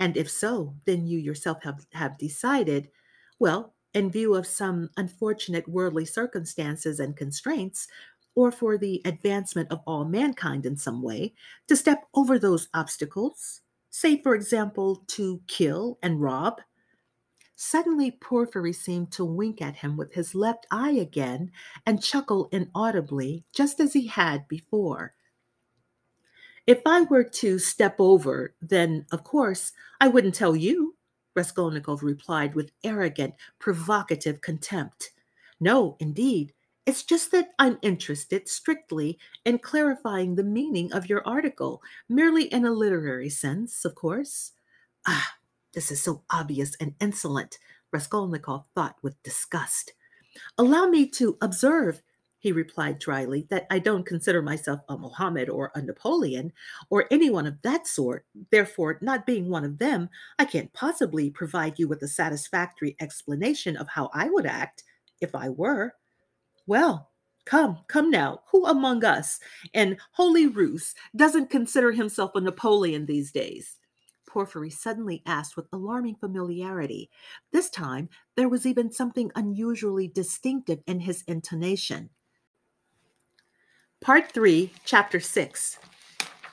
[0.00, 2.90] And if so, then you yourself have, have decided,
[3.38, 7.86] well, in view of some unfortunate worldly circumstances and constraints,
[8.34, 11.34] or for the advancement of all mankind in some way,
[11.68, 13.60] to step over those obstacles,
[13.90, 16.60] say, for example, to kill and rob.
[17.54, 21.52] Suddenly, Porfiry seemed to wink at him with his left eye again
[21.86, 25.14] and chuckle inaudibly, just as he had before.
[26.66, 30.96] If I were to step over, then, of course, I wouldn't tell you,
[31.34, 35.10] Raskolnikov replied with arrogant, provocative contempt.
[35.58, 36.52] No, indeed.
[36.84, 42.64] It's just that I'm interested strictly in clarifying the meaning of your article, merely in
[42.64, 44.52] a literary sense, of course.
[45.06, 45.34] Ah,
[45.74, 47.58] this is so obvious and insolent,
[47.92, 49.92] Raskolnikov thought with disgust.
[50.58, 52.02] Allow me to observe,
[52.42, 56.52] he replied dryly, that I don't consider myself a Mohammed or a Napoleon
[56.90, 58.26] or anyone of that sort.
[58.50, 63.76] Therefore, not being one of them, I can't possibly provide you with a satisfactory explanation
[63.76, 64.82] of how I would act
[65.20, 65.94] if I were.
[66.66, 67.10] Well,
[67.44, 68.40] come, come now.
[68.50, 69.38] Who among us
[69.72, 73.76] in Holy Rus doesn't consider himself a Napoleon these days?
[74.28, 77.08] Porfiry suddenly asked with alarming familiarity.
[77.52, 82.10] This time, there was even something unusually distinctive in his intonation.
[84.02, 85.78] Part 3, Chapter 6.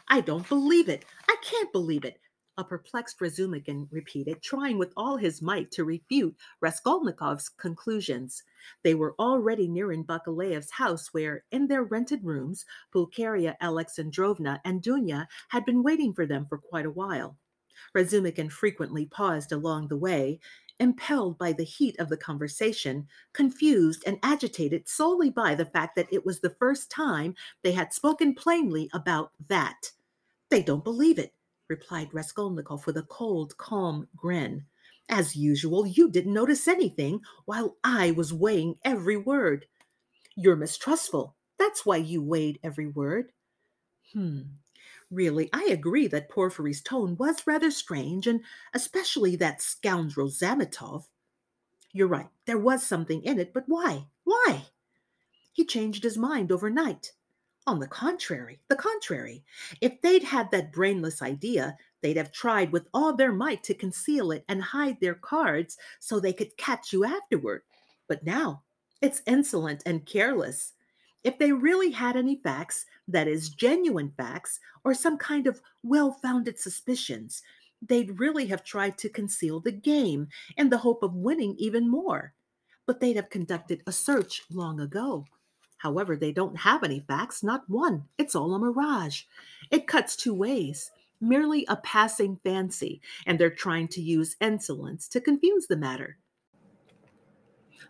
[0.08, 1.04] I don't believe it.
[1.28, 2.20] I can't believe it
[2.60, 8.44] a perplexed Razumikin repeated, trying with all his might to refute Raskolnikov's conclusions.
[8.84, 15.26] They were already nearing Bakaleev's house, where, in their rented rooms, Pulcheria Alexandrovna and Dunya
[15.48, 17.38] had been waiting for them for quite a while.
[17.96, 20.42] Razumikin frequently paused along the way,
[20.80, 26.12] impelled by the heat of the conversation, confused and agitated solely by the fact that
[26.12, 29.92] it was the first time they had spoken plainly about that.
[30.50, 31.34] They don't believe it
[31.70, 34.66] replied Raskolnikov with a cold, calm grin.
[35.08, 39.66] As usual, you didn't notice anything while I was weighing every word.
[40.36, 41.36] You're mistrustful.
[41.58, 43.32] That's why you weighed every word.
[44.14, 44.42] Hmm.
[45.12, 48.42] Really, I agree that Porfiry's tone was rather strange, and
[48.74, 51.06] especially that scoundrel Zametov.
[51.92, 54.06] You're right, there was something in it, but why?
[54.24, 54.66] Why?
[55.52, 57.14] He changed his mind overnight.
[57.66, 59.44] On the contrary, the contrary.
[59.82, 64.32] If they'd had that brainless idea, they'd have tried with all their might to conceal
[64.32, 67.64] it and hide their cards so they could catch you afterward.
[68.08, 68.64] But now,
[69.02, 70.74] it's insolent and careless.
[71.24, 76.14] If they really had any facts, that is, genuine facts, or some kind of well
[76.14, 77.44] founded suspicions,
[77.82, 82.34] they'd really have tried to conceal the game in the hope of winning even more.
[82.86, 85.26] But they'd have conducted a search long ago.
[85.78, 88.06] However, they don't have any facts, not one.
[88.18, 89.24] It's all a mirage.
[89.72, 90.92] It cuts two ways,
[91.22, 96.18] merely a passing fancy, and they're trying to use insolence to confuse the matter.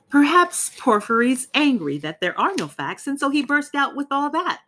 [0.09, 4.29] Perhaps Porfiry's angry that there are no facts, and so he burst out with all
[4.31, 4.61] that.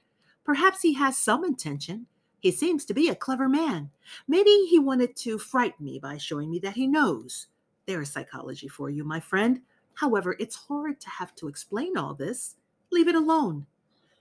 [0.44, 2.08] Perhaps he has some intention.
[2.40, 3.92] He seems to be a clever man.
[4.28, 7.48] Maybe he wanted to frighten me by showing me that he knows.
[7.86, 9.62] There's psychology for you, my friend.
[9.94, 12.56] However, it's horrid to have to explain all this.
[12.92, 13.66] Leave it alone.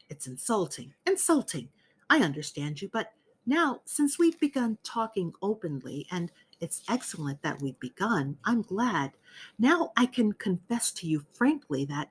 [0.09, 0.93] It's insulting.
[1.07, 1.69] Insulting.
[2.11, 3.13] I understand you, but
[3.47, 6.31] now, since we've begun talking openly, and
[6.61, 9.13] it's excellent that we've begun, I'm glad.
[9.59, 12.11] Now I can confess to you frankly that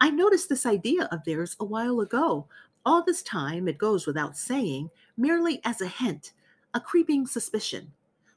[0.00, 2.46] I noticed this idea of theirs a while ago.
[2.86, 6.32] All this time, it goes without saying, merely as a hint,
[6.74, 7.92] a creeping suspicion.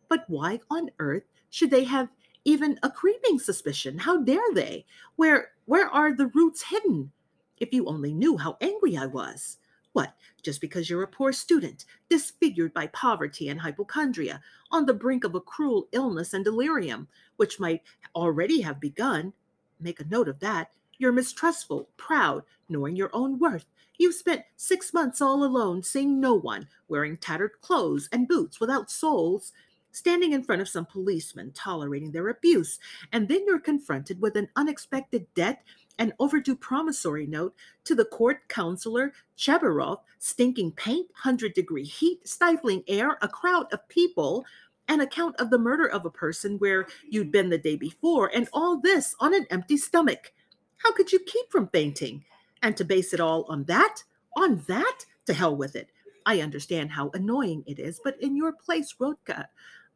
[0.09, 2.09] But why on earth should they have
[2.43, 3.99] even a creeping suspicion?
[3.99, 4.85] How dare they?
[5.15, 7.11] Where where are the roots hidden?
[7.59, 9.57] If you only knew how angry I was.
[9.93, 15.23] What, just because you're a poor student, disfigured by poverty and hypochondria, on the brink
[15.23, 17.81] of a cruel illness and delirium, which might
[18.15, 19.33] already have begun?
[19.79, 20.71] Make a note of that.
[20.97, 23.65] You're mistrustful, proud, knowing your own worth.
[23.97, 28.89] You've spent six months all alone, seeing no one, wearing tattered clothes and boots without
[28.89, 29.51] soles,
[29.91, 32.79] standing in front of some policeman, tolerating their abuse,
[33.11, 35.63] and then you're confronted with an unexpected debt
[35.99, 42.83] an overdue promissory note to the court counselor Chebarov, stinking paint, 100 degree heat, stifling
[42.87, 44.45] air, a crowd of people,
[44.87, 48.49] an account of the murder of a person where you'd been the day before, and
[48.53, 50.33] all this on an empty stomach.
[50.77, 52.25] How could you keep from fainting?
[52.61, 54.03] And to base it all on that?
[54.35, 55.05] On that?
[55.25, 55.89] To hell with it.
[56.25, 59.47] I understand how annoying it is, but in your place, Rodka,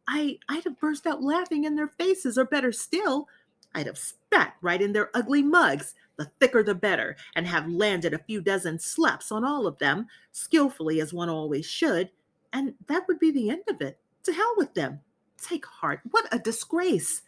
[0.08, 3.28] I, I'd have burst out laughing in their faces, or better still,
[3.76, 8.14] I'd have spat right in their ugly mugs, the thicker the better, and have landed
[8.14, 12.10] a few dozen slaps on all of them, skillfully as one always should,
[12.54, 14.00] and that would be the end of it.
[14.24, 15.02] To hell with them.
[15.38, 16.00] Take heart.
[16.10, 17.22] What a disgrace.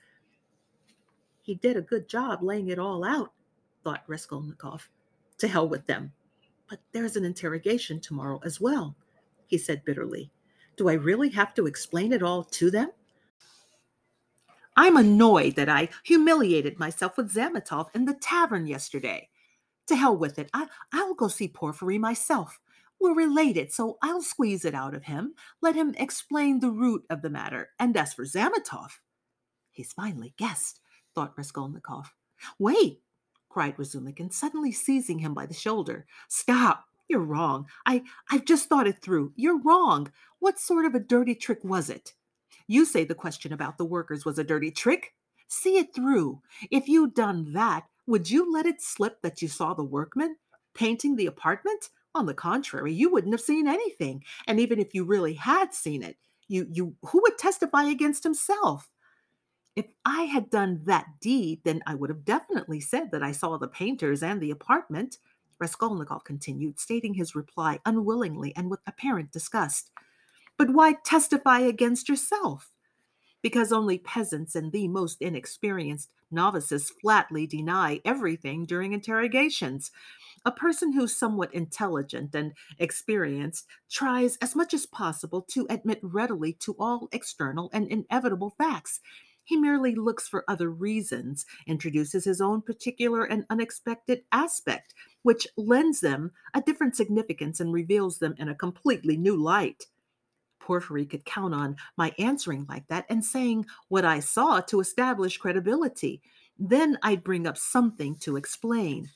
[1.41, 3.34] He did a good job laying it all out,
[3.84, 4.89] thought Raskolnikov.
[5.39, 6.14] To hell with them.
[6.70, 8.95] But there's an interrogation tomorrow as well,
[9.48, 10.32] he said bitterly.
[10.78, 12.91] Do I really have to explain it all to them?
[14.78, 19.30] I'm annoyed that I humiliated myself with Zametov in the tavern yesterday.
[19.88, 20.50] To hell with it.
[20.54, 22.60] I, I'll go see Porfiry myself.
[23.00, 27.22] We're related, so I'll squeeze it out of him, let him explain the root of
[27.22, 27.70] the matter.
[27.80, 28.90] And as for Zametov,
[29.72, 30.80] he's finally guessed,
[31.14, 32.14] thought Raskolnikov.
[32.60, 33.02] Wait,
[33.50, 36.06] cried Razumikin, suddenly seizing him by the shoulder.
[36.28, 36.86] Stop!
[37.08, 37.68] You're wrong.
[37.86, 39.32] I, I've just thought it through.
[39.36, 40.12] You're wrong.
[40.40, 42.14] What sort of a dirty trick was it?
[42.68, 45.13] You say the question about the workers was a dirty trick.
[45.47, 46.41] See it through.
[46.70, 50.36] If you'd done that, would you let it slip that you saw the workmen
[50.74, 51.89] painting the apartment?
[52.15, 54.24] On the contrary, you wouldn't have seen anything.
[54.47, 58.89] And even if you really had seen it, you you who would testify against himself?
[59.76, 63.57] If I had done that deed, then I would have definitely said that I saw
[63.57, 65.20] the painters and the apartment.
[65.59, 69.91] Raskolnikov continued, stating his reply unwillingly and with apparent disgust.
[70.58, 72.72] But why testify against yourself?
[73.43, 79.91] Because only peasants and the most inexperienced novices flatly deny everything during interrogations.
[80.45, 86.53] A person who's somewhat intelligent and experienced tries as much as possible to admit readily
[86.53, 88.99] to all external and inevitable facts.
[89.43, 96.01] He merely looks for other reasons, introduces his own particular and unexpected aspect, which lends
[96.01, 99.86] them a different significance and reveals them in a completely new light.
[100.68, 105.38] Porfiry could count on my answering like that and saying what I saw to establish
[105.38, 106.22] credibility.
[106.59, 109.09] Then I'd bring up something to explain.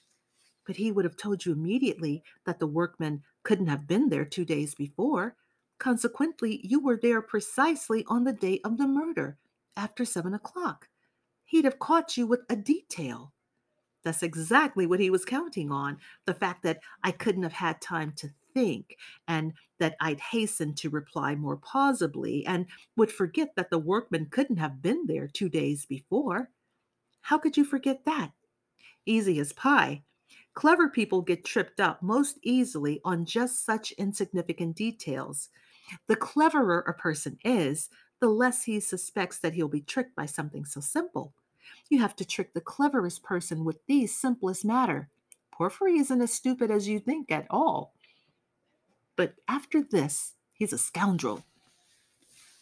[0.66, 4.46] But he would have told you immediately that the workmen couldn't have been there two
[4.46, 5.36] days before.
[5.78, 9.38] Consequently, you were there precisely on the day of the murder,
[9.76, 10.88] after seven o'clock.
[11.44, 13.34] He'd have caught you with a detail.
[14.04, 18.14] That's exactly what he was counting on the fact that I couldn't have had time
[18.18, 18.98] to think,
[19.28, 24.58] and that I'd hasten to reply more plausibly, and would forget that the workman couldn't
[24.58, 26.50] have been there two days before.
[27.22, 28.32] How could you forget that?
[29.06, 30.04] Easy as pie.
[30.54, 35.50] Clever people get tripped up most easily on just such insignificant details.
[36.08, 37.90] The cleverer a person is,
[38.20, 41.34] the less he suspects that he'll be tricked by something so simple.
[41.90, 45.10] You have to trick the cleverest person with the simplest matter.
[45.52, 47.94] Porfiry isn't as stupid as you think at all.
[49.22, 51.46] But after this, he's a scoundrel.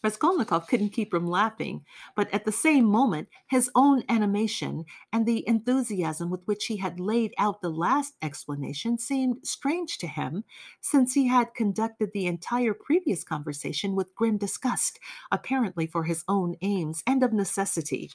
[0.03, 1.85] Raskolnikov couldn't keep from laughing,
[2.17, 4.83] but at the same moment, his own animation
[5.13, 10.07] and the enthusiasm with which he had laid out the last explanation seemed strange to
[10.07, 10.43] him,
[10.81, 14.99] since he had conducted the entire previous conversation with grim disgust,
[15.31, 18.11] apparently for his own aims and of necessity.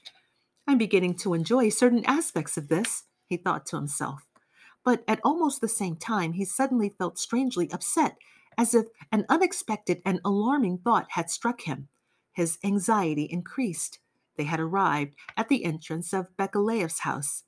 [0.67, 4.27] I'm beginning to enjoy certain aspects of this, he thought to himself.
[4.85, 8.19] But at almost the same time, he suddenly felt strangely upset,
[8.59, 11.89] as if an unexpected and alarming thought had struck him.
[12.33, 13.99] His anxiety increased.
[14.37, 17.45] They had arrived at the entrance of Bakaleev's house.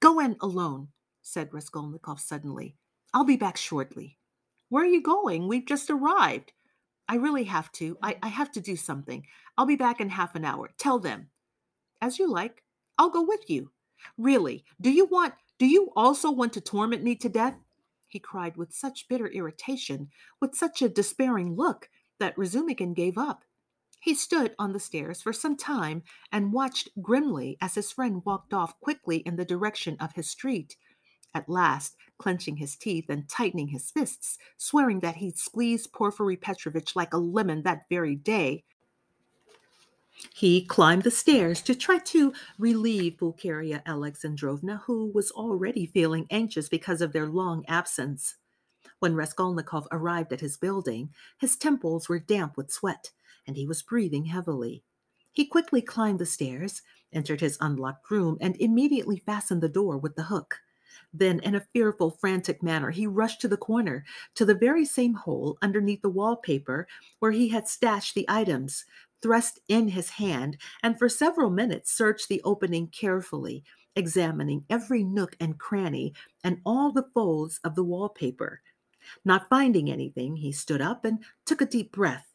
[0.00, 0.88] Go in alone,
[1.22, 2.76] said Raskolnikov suddenly.
[3.14, 4.18] I'll be back shortly.
[4.68, 5.48] Where are you going?
[5.48, 6.52] We've just arrived.
[7.08, 7.96] I really have to.
[8.02, 9.26] I, I have to do something.
[9.56, 10.70] I'll be back in half an hour.
[10.76, 11.28] Tell them.
[12.00, 12.62] As you like.
[12.98, 13.70] I'll go with you.
[14.18, 17.54] Really, do you want do you also want to torment me to death?
[18.16, 20.08] He cried with such bitter irritation,
[20.40, 23.44] with such a despairing look, that Razumikin gave up.
[24.00, 26.02] He stood on the stairs for some time
[26.32, 30.76] and watched grimly as his friend walked off quickly in the direction of his street.
[31.34, 36.96] At last, clenching his teeth and tightening his fists, swearing that he'd squeeze Porfiry Petrovitch
[36.96, 38.64] like a lemon that very day,
[40.34, 46.68] he climbed the stairs to try to relieve Pulcheria Alexandrovna, who was already feeling anxious
[46.68, 48.36] because of their long absence.
[48.98, 53.10] When Raskolnikov arrived at his building, his temples were damp with sweat,
[53.46, 54.82] and he was breathing heavily.
[55.32, 56.80] He quickly climbed the stairs,
[57.12, 60.60] entered his unlocked room, and immediately fastened the door with the hook.
[61.12, 64.04] Then, in a fearful, frantic manner, he rushed to the corner,
[64.34, 66.86] to the very same hole underneath the wallpaper
[67.18, 68.84] where he had stashed the items,
[69.26, 73.64] thrust in his hand, and for several minutes searched the opening carefully,
[73.96, 76.14] examining every nook and cranny
[76.44, 78.60] and all the folds of the wallpaper.
[79.24, 82.32] Not finding anything, he stood up and took a deep breath.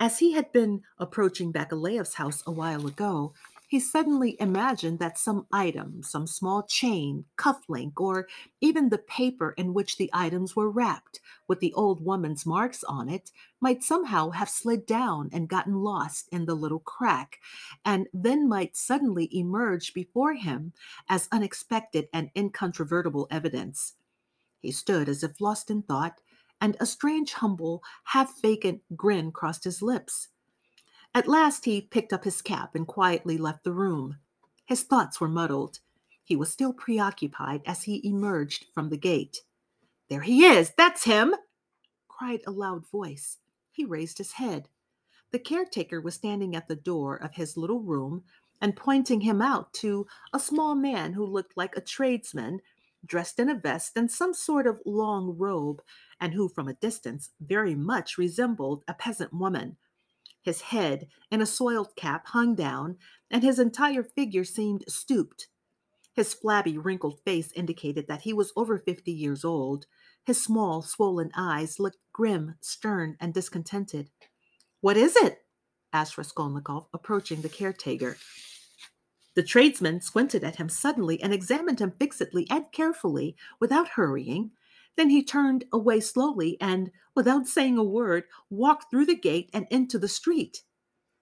[0.00, 3.32] As he had been approaching Bakaleev's house a while ago,
[3.68, 8.26] he suddenly imagined that some item, some small chain, cufflink, or
[8.62, 13.10] even the paper in which the items were wrapped, with the old woman's marks on
[13.10, 17.40] it, might somehow have slid down and gotten lost in the little crack,
[17.84, 20.72] and then might suddenly emerge before him
[21.06, 23.96] as unexpected and incontrovertible evidence.
[24.60, 26.22] He stood as if lost in thought,
[26.58, 30.28] and a strange, humble, half vacant grin crossed his lips.
[31.14, 34.18] At last he picked up his cap and quietly left the room.
[34.66, 35.80] His thoughts were muddled.
[36.22, 39.42] He was still preoccupied as he emerged from the gate.
[40.08, 40.72] There he is!
[40.76, 41.34] That's him!
[42.08, 43.38] cried a loud voice.
[43.70, 44.68] He raised his head.
[45.30, 48.24] The caretaker was standing at the door of his little room
[48.60, 52.60] and pointing him out to a small man who looked like a tradesman,
[53.06, 55.80] dressed in a vest and some sort of long robe,
[56.20, 59.76] and who, from a distance, very much resembled a peasant woman.
[60.48, 62.96] His head, in a soiled cap, hung down,
[63.30, 65.48] and his entire figure seemed stooped.
[66.14, 69.84] His flabby, wrinkled face indicated that he was over fifty years old.
[70.24, 74.08] His small, swollen eyes looked grim, stern, and discontented.
[74.80, 75.44] What is it?
[75.92, 78.16] asked Raskolnikov, approaching the caretaker.
[79.34, 84.52] The tradesman squinted at him suddenly and examined him fixedly and carefully, without hurrying.
[84.98, 89.64] Then he turned away slowly and, without saying a word, walked through the gate and
[89.70, 90.64] into the street.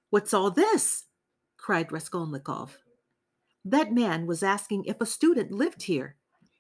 [0.08, 1.04] What's all this?
[1.58, 2.78] cried Raskolnikov.
[3.66, 6.16] That man was asking if a student lived here.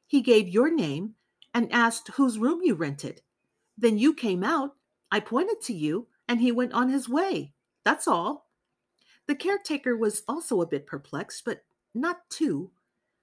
[0.06, 1.14] He gave your name
[1.54, 3.22] and asked whose room you rented.
[3.78, 4.74] Then you came out.
[5.10, 7.54] I pointed to you, and he went on his way.
[7.82, 8.50] That's all.
[9.26, 11.64] The caretaker was also a bit perplexed, but
[11.94, 12.72] not too.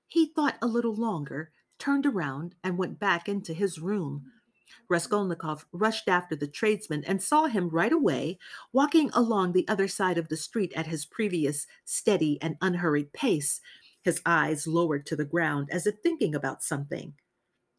[0.08, 4.32] He thought a little longer, turned around, and went back into his room.
[4.90, 8.38] Raskolnikov rushed after the tradesman and saw him right away,
[8.72, 13.62] walking along the other side of the street at his previous steady and unhurried pace,
[14.02, 17.14] his eyes lowered to the ground as if thinking about something.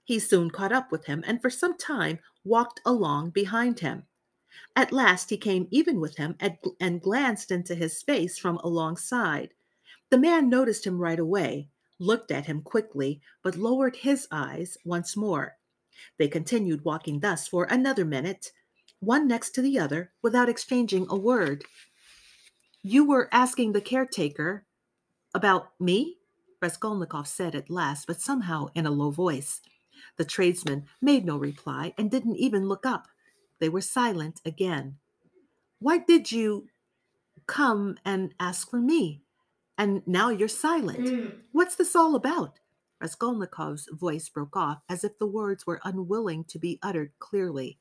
[0.05, 4.05] He soon caught up with him and for some time walked along behind him.
[4.77, 6.37] At last he came even with him
[6.81, 9.53] and glanced into his face from alongside.
[10.11, 15.17] The man noticed him right away, looked at him quickly, but lowered his eyes once
[15.17, 15.57] more.
[16.19, 18.53] They continued walking thus for another minute,
[19.01, 21.65] one next to the other, without exchanging a word.
[22.83, 24.67] You were asking the caretaker
[25.35, 26.19] about me?
[26.61, 29.61] Raskolnikov said at last, but somehow in a low voice.
[30.17, 33.09] The tradesman made no reply and didn't even look up.
[33.59, 34.99] They were silent again.
[35.79, 36.69] Why did you
[37.47, 39.24] come and ask for me?
[39.77, 41.07] And now you're silent.
[41.07, 41.33] Mm.
[41.53, 42.61] What's this all about?
[43.01, 47.79] Raskolnikov's voice broke off as if the words were unwilling to be uttered clearly.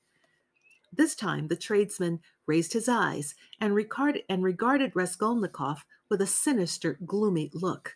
[0.91, 6.99] This time the tradesman raised his eyes and regarded, and regarded Raskolnikov with a sinister,
[7.05, 7.95] gloomy look.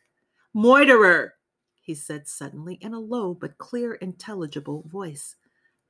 [0.56, 1.32] Moiterer!
[1.82, 5.36] he said suddenly in a low but clear, intelligible voice.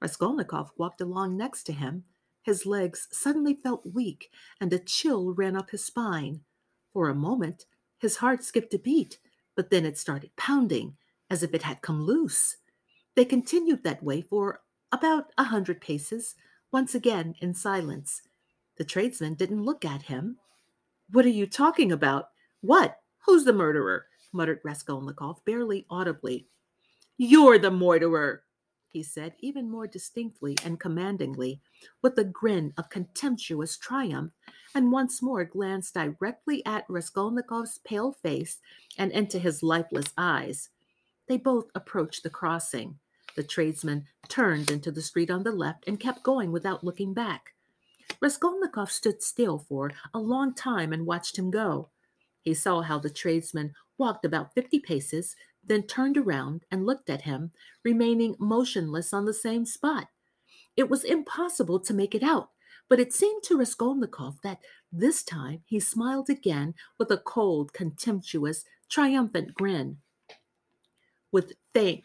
[0.01, 2.03] Raskolnikov walked along next to him.
[2.43, 4.29] His legs suddenly felt weak,
[4.61, 6.41] and a chill ran up his spine.
[6.93, 7.65] For a moment,
[7.97, 9.19] his heart skipped a beat,
[9.55, 10.95] but then it started pounding,
[11.29, 12.57] as if it had come loose.
[13.15, 16.35] They continued that way for about a hundred paces,
[16.71, 18.21] once again in silence.
[18.77, 20.37] The tradesman didn't look at him.
[21.11, 22.29] What are you talking about?
[22.61, 22.99] What?
[23.25, 24.05] Who's the murderer?
[24.33, 26.47] muttered Raskolnikov, barely audibly.
[27.17, 28.43] You're the murderer,
[28.89, 31.61] he said, even more distinctly and commandingly,
[32.01, 34.31] with a grin of contemptuous triumph,
[34.73, 38.59] and once more glanced directly at Raskolnikov's pale face
[38.97, 40.69] and into his lifeless eyes.
[41.27, 42.99] They both approached the crossing.
[43.35, 47.53] The tradesman turned into the street on the left and kept going without looking back.
[48.21, 51.89] Raskolnikov stood still for a long time and watched him go.
[52.41, 55.35] He saw how the tradesman walked about fifty paces,
[55.67, 57.51] then turned around and looked at him,
[57.83, 60.07] remaining motionless on the same spot.
[60.75, 62.49] It was impossible to make it out,
[62.89, 64.59] but it seemed to Raskolnikov that
[64.91, 69.97] this time he smiled again with a cold, contemptuous, triumphant grin.
[71.31, 72.03] With faint,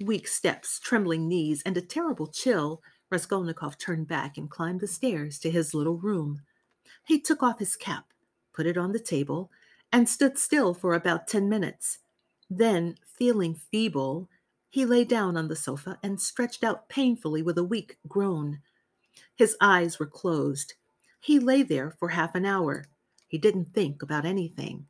[0.00, 5.38] weak steps, trembling knees, and a terrible chill, Raskolnikov turned back and climbed the stairs
[5.40, 6.42] to his little room.
[7.06, 8.04] He took off his cap,
[8.54, 9.50] put it on the table,
[9.92, 11.98] and stood still for about ten minutes.
[12.50, 14.28] Then, feeling feeble,
[14.68, 18.60] he lay down on the sofa and stretched out painfully with a weak groan.
[19.36, 20.74] His eyes were closed.
[21.20, 22.86] He lay there for half an hour.
[23.28, 24.86] He didn't think about anything.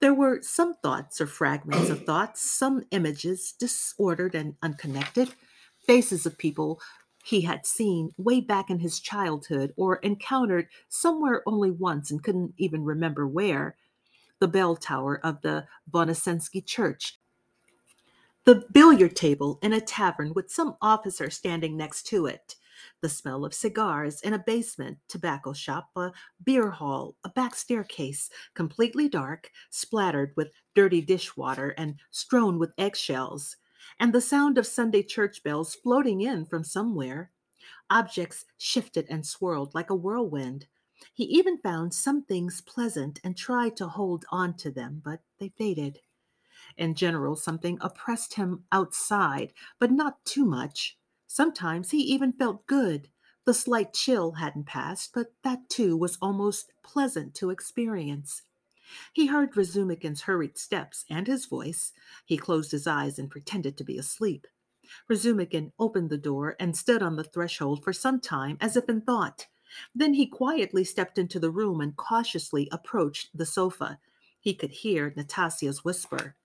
[0.00, 5.34] There were some thoughts or fragments of thoughts, some images disordered and unconnected,
[5.86, 6.80] faces of people
[7.24, 12.52] he had seen way back in his childhood or encountered somewhere only once and couldn't
[12.58, 13.76] even remember where,
[14.40, 17.18] the bell tower of the Voznesensky church,
[18.44, 22.56] the billiard table in a tavern with some officer standing next to it,
[23.00, 26.12] the smell of cigars in a basement tobacco shop, a
[26.44, 33.56] beer hall, a back staircase, completely dark, splattered with dirty dishwater and strewn with eggshells,
[33.98, 37.30] and the sound of Sunday church bells floating in from somewhere.
[37.90, 40.66] Objects shifted and swirled like a whirlwind.
[41.12, 45.50] He even found some things pleasant and tried to hold on to them, but they
[45.50, 46.00] faded.
[46.76, 50.98] In general, something oppressed him outside, but not too much.
[51.26, 53.08] Sometimes he even felt good.
[53.44, 58.42] The slight chill hadn't passed, but that too was almost pleasant to experience.
[59.12, 61.92] He heard Razumikin's hurried steps and his voice.
[62.24, 64.46] He closed his eyes and pretended to be asleep.
[65.08, 69.00] Razumikin opened the door and stood on the threshold for some time as if in
[69.00, 69.46] thought.
[69.94, 73.98] Then he quietly stepped into the room and cautiously approached the sofa.
[74.40, 76.36] He could hear Nastasia's whisper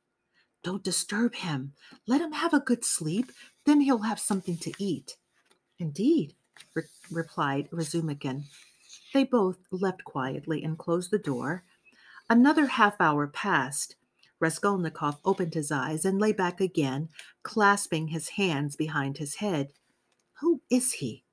[0.64, 1.74] Don't disturb him.
[2.08, 3.32] Let him have a good sleep.
[3.66, 5.18] Then he'll have something to eat.
[5.80, 6.34] Indeed,
[6.74, 8.44] re- replied Razumikin.
[9.14, 11.64] They both left quietly and closed the door.
[12.30, 13.96] Another half hour passed.
[14.40, 17.10] Raskolnikov opened his eyes and lay back again,
[17.44, 19.72] clasping his hands behind his head.
[20.40, 21.24] Who is he?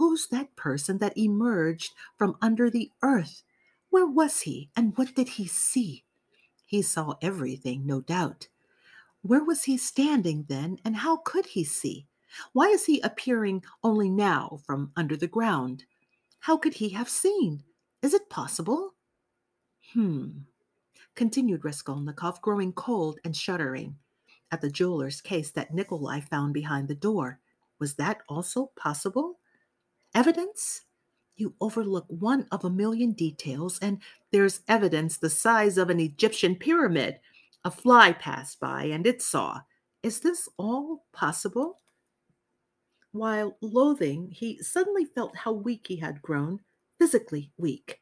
[0.00, 3.42] Who's that person that emerged from under the earth?
[3.90, 6.04] Where was he, and what did he see?
[6.64, 8.48] He saw everything, no doubt.
[9.20, 12.06] Where was he standing then, and how could he see?
[12.54, 15.84] Why is he appearing only now from under the ground?
[16.38, 17.64] How could he have seen?
[18.00, 18.94] Is it possible?
[19.92, 20.28] Hmm
[21.14, 23.96] continued Raskolnikov, growing cold and shuddering.
[24.50, 27.40] At the jeweler's case that Nikolai found behind the door,
[27.78, 29.39] was that also possible?
[30.14, 30.82] Evidence?
[31.36, 36.56] You overlook one of a million details, and there's evidence the size of an Egyptian
[36.56, 37.20] pyramid.
[37.64, 39.60] A fly passed by, and it saw.
[40.02, 41.80] Is this all possible?
[43.12, 46.60] While loathing, he suddenly felt how weak he had grown,
[46.98, 48.00] physically weak.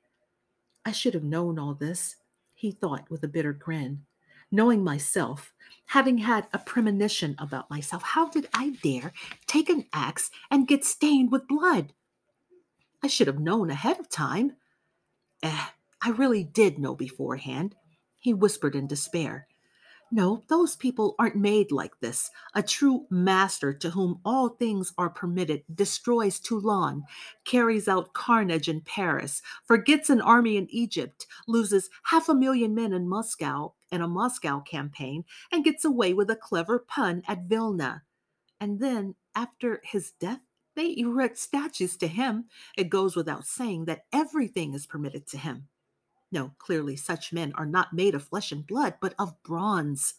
[0.85, 2.17] I should have known all this
[2.55, 4.05] he thought with a bitter grin.
[4.51, 5.53] Knowing myself,
[5.87, 9.13] having had a premonition about myself, how did I dare
[9.47, 11.93] take an axe and get stained with blood?
[13.03, 14.57] I should have known ahead of time.
[15.43, 15.67] Eh,
[16.03, 17.75] I really did know beforehand,
[18.19, 19.49] he whispered in despair.
[20.11, 22.31] No, those people aren't made like this.
[22.55, 27.05] A true master to whom all things are permitted destroys Toulon,
[27.45, 32.95] carries out carnage in Paris, forgets an army in Egypt, loses half a million men
[32.95, 38.03] in Moscow in a Moscow campaign, and gets away with a clever pun at Vilna.
[38.61, 40.41] And then, after his death,
[40.79, 42.45] they erect statues to him.
[42.77, 45.67] It goes without saying that everything is permitted to him.
[46.31, 50.15] No, clearly such men are not made of flesh and blood, but of bronze.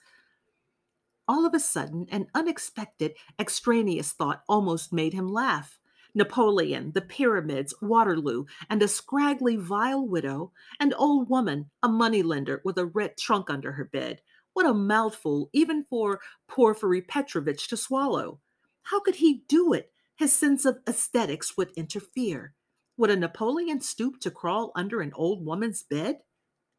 [1.30, 5.80] All of a sudden, an unexpected, extraneous thought almost made him laugh.
[6.14, 12.78] Napoleon, the pyramids, Waterloo, and a scraggly, vile widow, an old woman, a moneylender with
[12.78, 14.22] a red trunk under her bed.
[14.53, 18.39] What a mouthful, even for Porfiry Petrovitch to swallow.
[18.82, 19.93] How could he do it?
[20.20, 22.53] His sense of aesthetics would interfere.
[22.97, 26.17] Would a Napoleon stoop to crawl under an old woman's bed?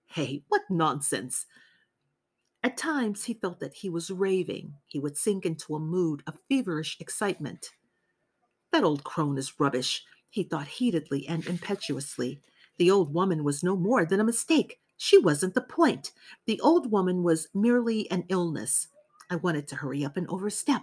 [0.04, 1.46] Hey, what nonsense!
[2.62, 4.74] At times he felt that he was raving.
[4.88, 7.70] He would sink into a mood of feverish excitement.
[8.72, 12.42] That old crone is rubbish, he thought heatedly and impetuously.
[12.76, 14.80] The old woman was no more than a mistake.
[14.98, 16.12] She wasn't the point.
[16.44, 18.88] The old woman was merely an illness.
[19.30, 20.82] I wanted to hurry up and overstep.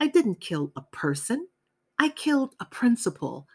[0.00, 1.46] I didn't kill a person.
[2.02, 3.46] I killed a principle.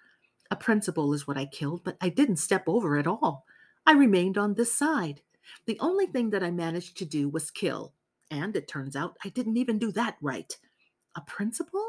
[0.51, 3.43] A principle is what I killed, but I didn't step over at all.
[3.85, 5.19] I remained on this side.
[5.65, 7.91] The only thing that I managed to do was kill.
[8.31, 10.57] And it turns out I didn't even do that right.
[11.17, 11.85] A principle?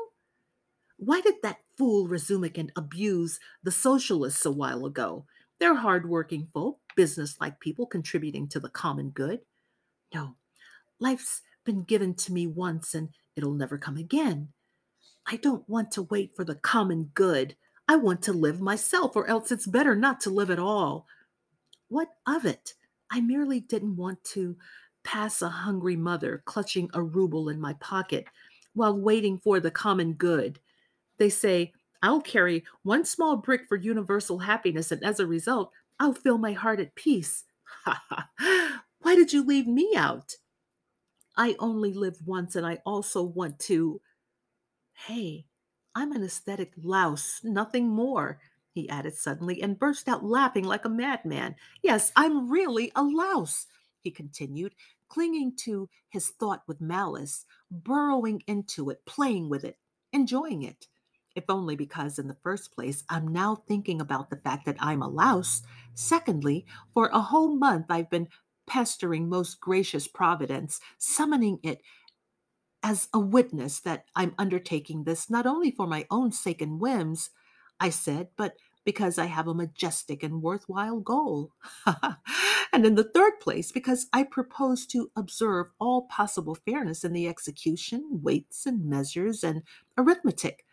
[0.96, 5.26] Why did that fool Razumikin abuse the socialists a while ago?
[5.60, 9.42] They're hardworking folk, business-like people contributing to the common good.
[10.12, 10.34] No,
[10.98, 14.48] life's been given to me once and it'll never come again.
[15.30, 17.54] I don't want to wait for the common good.
[17.86, 21.06] I want to live myself, or else it's better not to live at all.
[21.88, 22.74] What of it?
[23.10, 24.56] I merely didn't want to
[25.04, 28.24] pass a hungry mother clutching a ruble in my pocket
[28.74, 30.60] while waiting for the common good.
[31.18, 31.72] They say,
[32.02, 36.52] I'll carry one small brick for universal happiness, and as a result, I'll fill my
[36.52, 37.44] heart at peace.
[37.84, 38.02] Ha
[38.38, 38.82] ha!
[39.00, 40.36] Why did you leave me out?
[41.36, 44.00] I only live once, and I also want to.
[45.06, 45.46] Hey,
[45.94, 48.40] I'm an aesthetic louse, nothing more,
[48.72, 51.54] he added suddenly and burst out laughing like a madman.
[51.82, 53.66] Yes, I'm really a louse,
[54.00, 54.74] he continued,
[55.08, 59.78] clinging to his thought with malice, burrowing into it, playing with it,
[60.12, 60.88] enjoying it.
[61.36, 65.00] If only because, in the first place, I'm now thinking about the fact that I'm
[65.00, 65.62] a louse.
[65.94, 68.28] Secondly, for a whole month I've been
[68.66, 71.80] pestering most gracious Providence, summoning it
[72.82, 77.30] as a witness that I'm undertaking this not only for my own sake and whims,
[77.80, 81.52] I said, but because I have a majestic and worthwhile goal.
[82.72, 87.28] and in the third place, because I propose to observe all possible fairness in the
[87.28, 89.62] execution, weights and measures, and
[89.98, 90.64] arithmetic.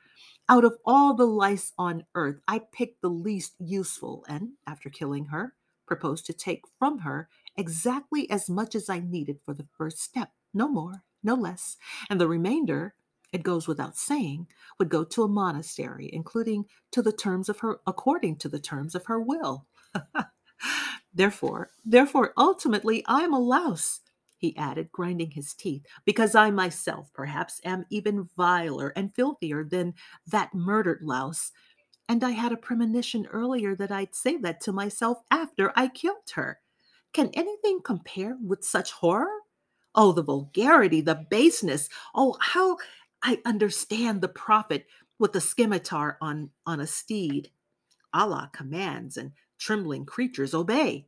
[0.48, 5.26] Out of all the lice on earth, I picked the least useful, and after killing
[5.26, 5.54] her,
[5.86, 7.28] proposed to take from her
[7.58, 11.78] exactly as much as I needed for the first step, no more, no less,
[12.10, 12.96] and the remainder
[13.36, 14.48] it goes without saying,
[14.80, 18.96] would go to a monastery, including to the terms of her, according to the terms
[18.96, 19.68] of her will.
[21.14, 24.00] therefore, therefore, ultimately, I am a louse,
[24.38, 29.96] he added, grinding his teeth, because I myself, perhaps, am even viler and filthier than
[30.28, 31.52] that murdered louse.
[32.08, 36.30] And I had a premonition earlier that I'd say that to myself after I killed
[36.36, 36.60] her.
[37.12, 39.42] Can anything compare with such horror?
[39.96, 41.90] Oh, the vulgarity, the baseness.
[42.14, 42.78] Oh, how
[43.24, 44.86] I understand the prophet
[45.20, 47.50] with the scimitar on, on a steed.
[48.14, 51.08] Allah commands, and trembling creatures obey.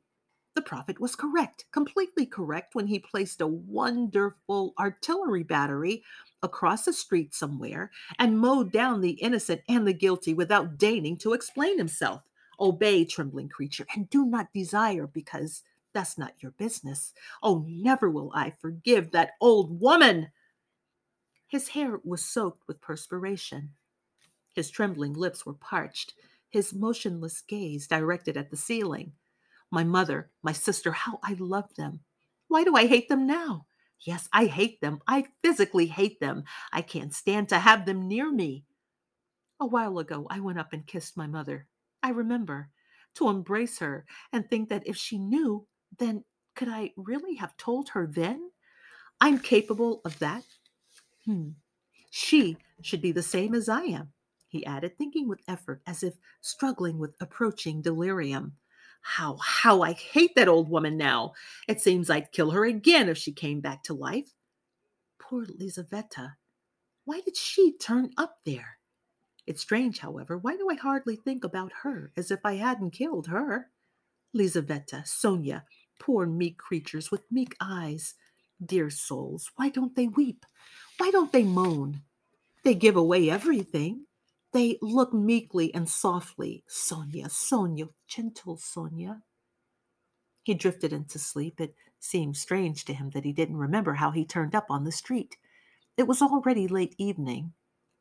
[0.55, 6.03] The prophet was correct, completely correct, when he placed a wonderful artillery battery
[6.41, 11.33] across the street somewhere and mowed down the innocent and the guilty without deigning to
[11.33, 12.23] explain himself.
[12.59, 15.61] Obey, trembling creature, and do not desire, because
[15.97, 17.11] that's not your business.
[17.41, 20.29] Oh, never will I forgive that old woman.
[21.47, 23.71] His hair was soaked with perspiration.
[24.53, 26.13] His trembling lips were parched,
[26.49, 29.13] his motionless gaze directed at the ceiling.
[29.71, 32.01] My mother, my sister, how I loved them.
[32.47, 33.65] Why do I hate them now?
[34.01, 34.99] Yes, I hate them.
[35.07, 36.43] I physically hate them.
[36.71, 38.65] I can't stand to have them near me.
[39.59, 41.65] A while ago, I went up and kissed my mother.
[42.03, 42.69] I remember
[43.15, 45.65] to embrace her and think that if she knew,
[45.97, 46.23] then
[46.55, 48.51] could I really have told her then?
[49.19, 50.43] I'm capable of that
[51.27, 51.49] Hmm.
[52.09, 54.13] She should be the same as I am,
[54.47, 58.53] he added, thinking with effort, as if struggling with approaching delirium.
[59.01, 61.33] How, how I hate that old woman now.
[61.67, 64.31] It seems I'd kill her again if she came back to life.
[65.19, 66.35] Poor Lizaveta.
[67.03, 68.79] Why did she turn up there?
[69.45, 70.38] It's strange, however.
[70.38, 73.69] Why do I hardly think about her as if I hadn't killed her?
[74.33, 75.65] Lizaveta, Sonia,
[75.99, 78.15] poor meek creatures with meek eyes.
[78.63, 80.45] Dear souls, why don't they weep?
[80.97, 82.01] Why don't they moan?
[82.63, 84.05] They give away everything.
[84.51, 86.63] They look meekly and softly.
[86.67, 89.21] Sonia, Sonia, gentle Sonia.
[90.43, 91.61] He drifted into sleep.
[91.61, 94.91] It seemed strange to him that he didn't remember how he turned up on the
[94.91, 95.37] street.
[95.97, 97.53] It was already late evening.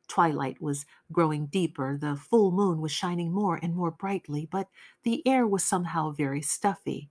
[0.07, 4.69] Twilight was growing deeper, the full moon was shining more and more brightly, but
[5.03, 7.09] the air was somehow very stuffy.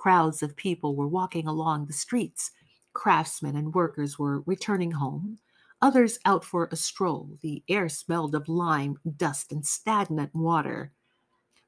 [0.00, 2.52] Crowds of people were walking along the streets.
[2.94, 5.36] Craftsmen and workers were returning home,
[5.82, 7.36] others out for a stroll.
[7.42, 10.94] The air smelled of lime, dust, and stagnant water.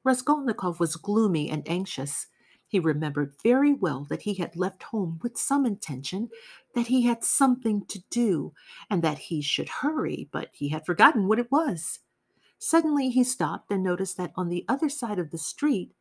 [0.03, 2.25] Raskolnikov was gloomy and anxious.
[2.67, 6.29] He remembered very well that he had left home with some intention,
[6.73, 8.51] that he had something to do,
[8.89, 11.99] and that he should hurry, but he had forgotten what it was.
[12.57, 15.93] Suddenly he stopped and noticed that on the other side of the street,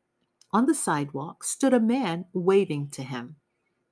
[0.52, 3.36] on the sidewalk, stood a man waving to him.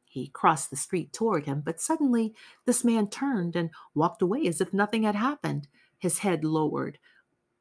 [0.04, 2.34] He crossed the street toward him, but suddenly
[2.66, 5.68] this man turned and walked away as if nothing had happened,
[5.98, 6.98] his head lowered,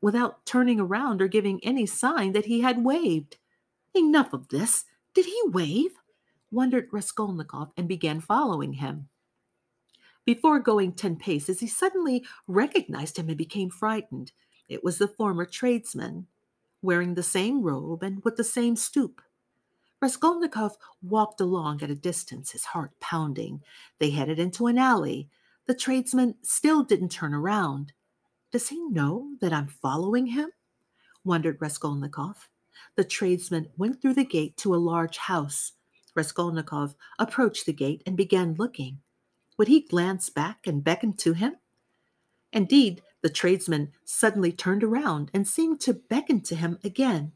[0.02, 3.38] without turning around or giving any sign that he had waved.
[3.94, 4.86] Enough of this.
[5.14, 5.92] Did he wave?
[6.52, 9.10] wondered Raskolnikov and began following him.
[10.26, 14.32] Before going ten paces, he suddenly recognized him and became frightened.
[14.68, 16.28] It was the former tradesman,
[16.82, 19.22] wearing the same robe and with the same stoop.
[20.02, 23.62] Raskolnikov walked along at a distance, his heart pounding.
[24.00, 25.30] They headed into an alley.
[25.66, 27.92] The tradesman still didn't turn around.
[28.52, 30.52] Does he know that I'm following him?
[31.24, 32.48] wondered Raskolnikov.
[32.96, 35.74] The tradesman went through the gate to a large house.
[36.16, 39.00] Raskolnikov approached the gate and began looking.
[39.58, 41.58] Would he glance back and beckon to him?
[42.54, 47.34] Indeed, the tradesman suddenly turned around and seemed to beckon to him again.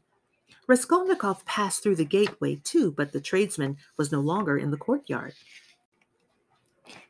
[0.66, 5.34] Raskolnikov passed through the gateway too, but the tradesman was no longer in the courtyard.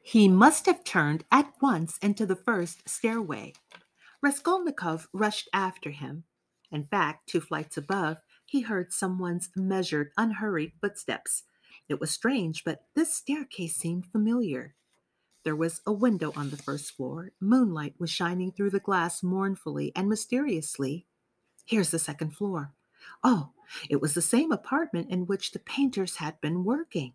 [0.02, 3.54] He must have turned at once into the first stairway.
[4.20, 6.24] Raskolnikov rushed after him.
[6.72, 11.44] In fact, two flights above, he heard someone's measured, unhurried footsteps.
[11.88, 14.74] It was strange, but this staircase seemed familiar.
[15.44, 17.32] There was a window on the first floor.
[17.38, 21.06] Moonlight was shining through the glass mournfully and mysteriously.
[21.66, 22.72] Here's the second floor.
[23.22, 23.50] Oh,
[23.90, 27.12] it was the same apartment in which the painters had been working.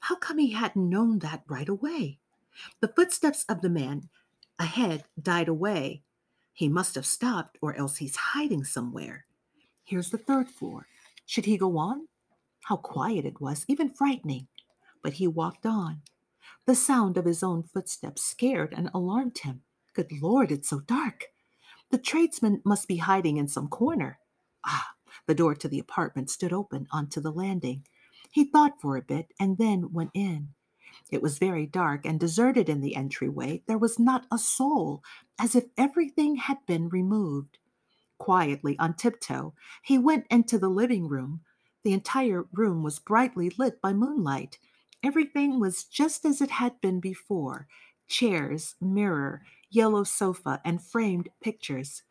[0.00, 2.18] How come he hadn't known that right away?
[2.80, 4.08] The footsteps of the man
[4.58, 6.02] ahead died away.
[6.52, 9.26] He must have stopped, or else he's hiding somewhere.
[9.84, 10.86] Here's the third floor.
[11.24, 12.08] Should he go on?
[12.64, 14.48] How quiet it was, even frightening.
[15.02, 16.02] But he walked on.
[16.66, 19.62] The sound of his own footsteps scared and alarmed him.
[19.94, 21.26] Good Lord, it's so dark.
[21.90, 24.18] The tradesman must be hiding in some corner.
[24.64, 24.90] Ah,
[25.26, 27.86] the door to the apartment stood open onto the landing.
[28.30, 30.50] He thought for a bit and then went in.
[31.10, 33.62] It was very dark and deserted in the entryway.
[33.66, 35.02] There was not a soul,
[35.38, 37.58] as if everything had been removed.
[38.18, 41.40] Quietly, on tiptoe, he went into the living room.
[41.82, 44.58] The entire room was brightly lit by moonlight.
[45.02, 47.66] Everything was just as it had been before
[48.06, 52.02] chairs, mirror, yellow sofa, and framed pictures.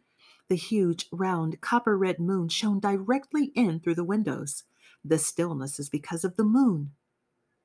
[0.47, 4.63] The huge, round, copper red moon shone directly in through the windows.
[5.03, 6.93] The stillness is because of the moon,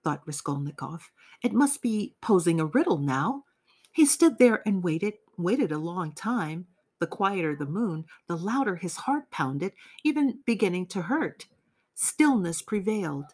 [0.03, 1.11] thought Raskolnikov.
[1.43, 3.45] It must be posing a riddle now.
[3.93, 6.67] He stood there and waited, waited a long time.
[7.01, 9.73] The quieter the moon, the louder his heart pounded,
[10.05, 11.47] even beginning to hurt.
[11.95, 13.27] Stillness prevailed.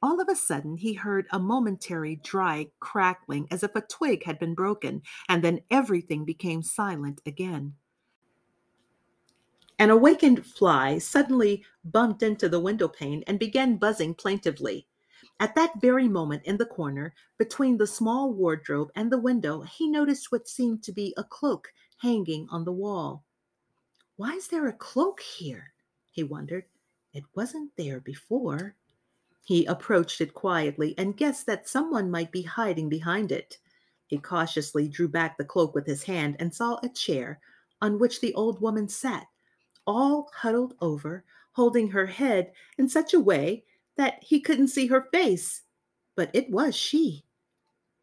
[0.00, 4.38] All of a sudden, he heard a momentary dry crackling as if a twig had
[4.38, 7.74] been broken, and then everything became silent again.
[9.80, 14.86] An awakened fly suddenly bumped into the window pane and began buzzing plaintively.
[15.40, 19.88] At that very moment, in the corner, between the small wardrobe and the window, he
[19.88, 23.24] noticed what seemed to be a cloak hanging on the wall.
[24.16, 25.72] Why is there a cloak here?
[26.10, 26.64] he wondered.
[27.12, 28.74] It wasn't there before.
[29.48, 33.56] He approached it quietly and guessed that someone might be hiding behind it.
[34.06, 37.40] He cautiously drew back the cloak with his hand and saw a chair
[37.80, 39.26] on which the old woman sat,
[39.86, 43.64] all huddled over, holding her head in such a way
[43.96, 45.62] that he couldn't see her face.
[46.14, 47.24] But it was she.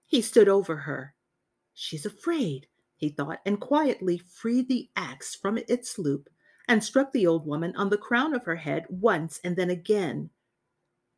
[0.08, 1.14] He stood over her.
[1.76, 2.66] She's afraid,
[2.98, 6.28] he thought, and quietly freed the axe from its loop
[6.68, 10.32] and struck the old woman on the crown of her head once and then again.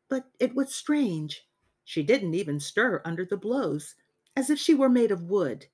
[0.08, 1.46] But it was strange.
[1.84, 3.94] She didn't even stir under the blows,
[4.34, 5.66] as if she were made of wood.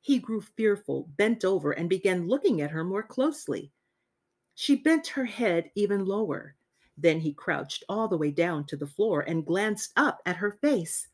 [0.00, 3.72] He grew fearful, bent over, and began looking at her more closely.
[4.54, 6.56] She bent her head even lower.
[6.98, 10.50] Then he crouched all the way down to the floor and glanced up at her
[10.50, 11.08] face.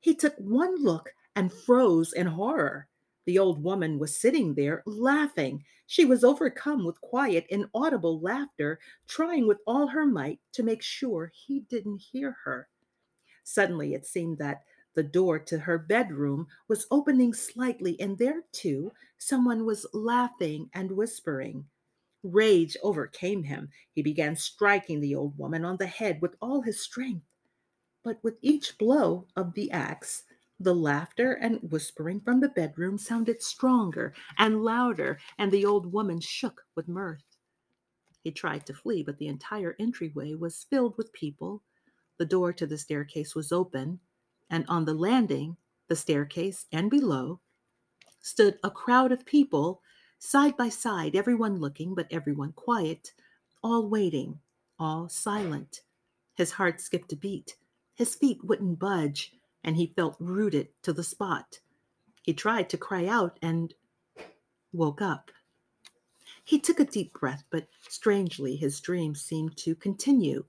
[0.00, 2.88] He took one look and froze in horror.
[3.26, 5.64] The old woman was sitting there laughing.
[5.86, 11.32] She was overcome with quiet, inaudible laughter, trying with all her might to make sure
[11.34, 12.68] he didn't hear her.
[13.44, 14.62] Suddenly, it seemed that
[14.94, 20.90] the door to her bedroom was opening slightly, and there, too, someone was laughing and
[20.90, 21.64] whispering.
[22.22, 23.68] Rage overcame him.
[23.92, 27.24] He began striking the old woman on the head with all his strength.
[28.02, 30.24] But with each blow of the axe,
[30.60, 36.20] the laughter and whispering from the bedroom sounded stronger and louder, and the old woman
[36.20, 37.24] shook with mirth.
[38.22, 41.62] He tried to flee, but the entire entryway was filled with people.
[42.18, 44.00] The door to the staircase was open,
[44.50, 45.56] and on the landing,
[45.88, 47.40] the staircase, and below,
[48.20, 49.80] stood a crowd of people,
[50.18, 53.14] side by side, everyone looking, but everyone quiet,
[53.62, 54.38] all waiting,
[54.78, 55.80] all silent.
[56.34, 57.56] His heart skipped a beat.
[57.94, 59.32] His feet wouldn't budge
[59.64, 61.60] and he felt rooted to the spot.
[62.22, 63.74] He tried to cry out and
[64.72, 65.30] woke up.
[66.44, 70.44] He took a deep breath, but strangely, his dream seemed to continue.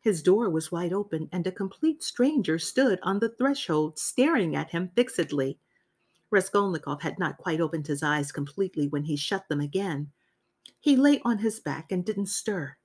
[0.00, 4.70] His door was wide open, and a complete stranger stood on the threshold, staring at
[4.70, 5.58] him fixedly.
[6.30, 10.10] Raskolnikov had not quite opened his eyes completely when he shut them again.
[10.80, 12.76] He lay on his back and didn't stir.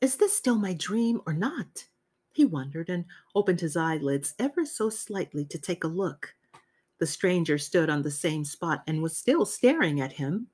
[0.00, 1.86] Is this still my dream or not?
[2.38, 3.04] He wondered and
[3.34, 6.36] opened his eyelids ever so slightly to take a look.
[7.00, 10.46] The stranger stood on the same spot and was still staring at him.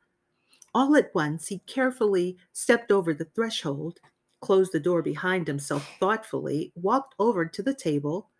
[0.72, 4.00] All at once, he carefully stepped over the threshold,
[4.40, 8.30] closed the door behind himself thoughtfully, walked over to the table,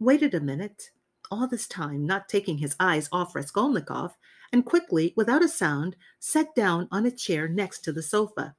[0.00, 0.90] waited a minute,
[1.30, 4.16] all this time not taking his eyes off Raskolnikov,
[4.54, 8.56] and quickly, without a sound, sat down on a chair next to the sofa.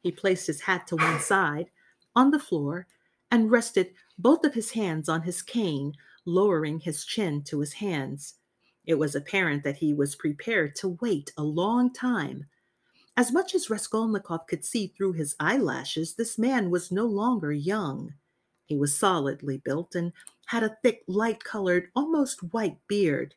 [0.00, 1.72] He placed his hat to one side,
[2.14, 2.86] on the floor,
[3.32, 5.94] and rested both of his hands on his cane,
[6.26, 8.34] lowering his chin to his hands.
[8.84, 12.44] It was apparent that he was prepared to wait a long time.
[13.16, 18.14] As much as Raskolnikov could see through his eyelashes, this man was no longer young.
[18.66, 20.12] He was solidly built and
[20.46, 23.34] had a thick, light colored, almost white beard.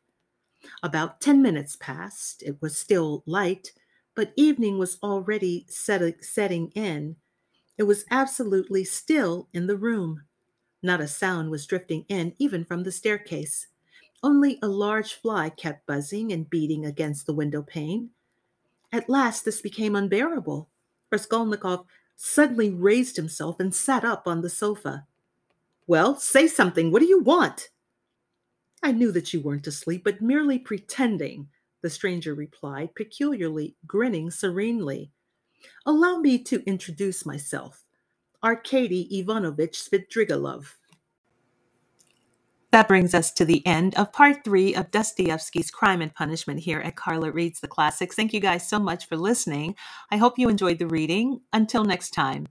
[0.82, 2.42] About ten minutes passed.
[2.42, 3.72] It was still light,
[4.14, 7.16] but evening was already set- setting in.
[7.78, 10.22] It was absolutely still in the room.
[10.82, 13.66] Not a sound was drifting in, even from the staircase.
[14.22, 18.10] Only a large fly kept buzzing and beating against the window pane.
[18.92, 20.68] At last, this became unbearable.
[21.10, 21.86] Raskolnikov
[22.16, 25.06] suddenly raised himself and sat up on the sofa.
[25.86, 26.90] Well, say something.
[26.90, 27.70] What do you want?
[28.82, 31.48] I knew that you weren't asleep, but merely pretending,
[31.82, 35.10] the stranger replied, peculiarly grinning serenely.
[35.84, 37.84] Allow me to introduce myself.
[38.42, 40.74] Arkady Ivanovich Svidrigailov.
[42.72, 46.80] That brings us to the end of part three of Dostoevsky's Crime and Punishment here
[46.80, 48.14] at Karla Reads the Classics.
[48.14, 49.76] Thank you guys so much for listening.
[50.10, 51.40] I hope you enjoyed the reading.
[51.52, 52.48] Until next time.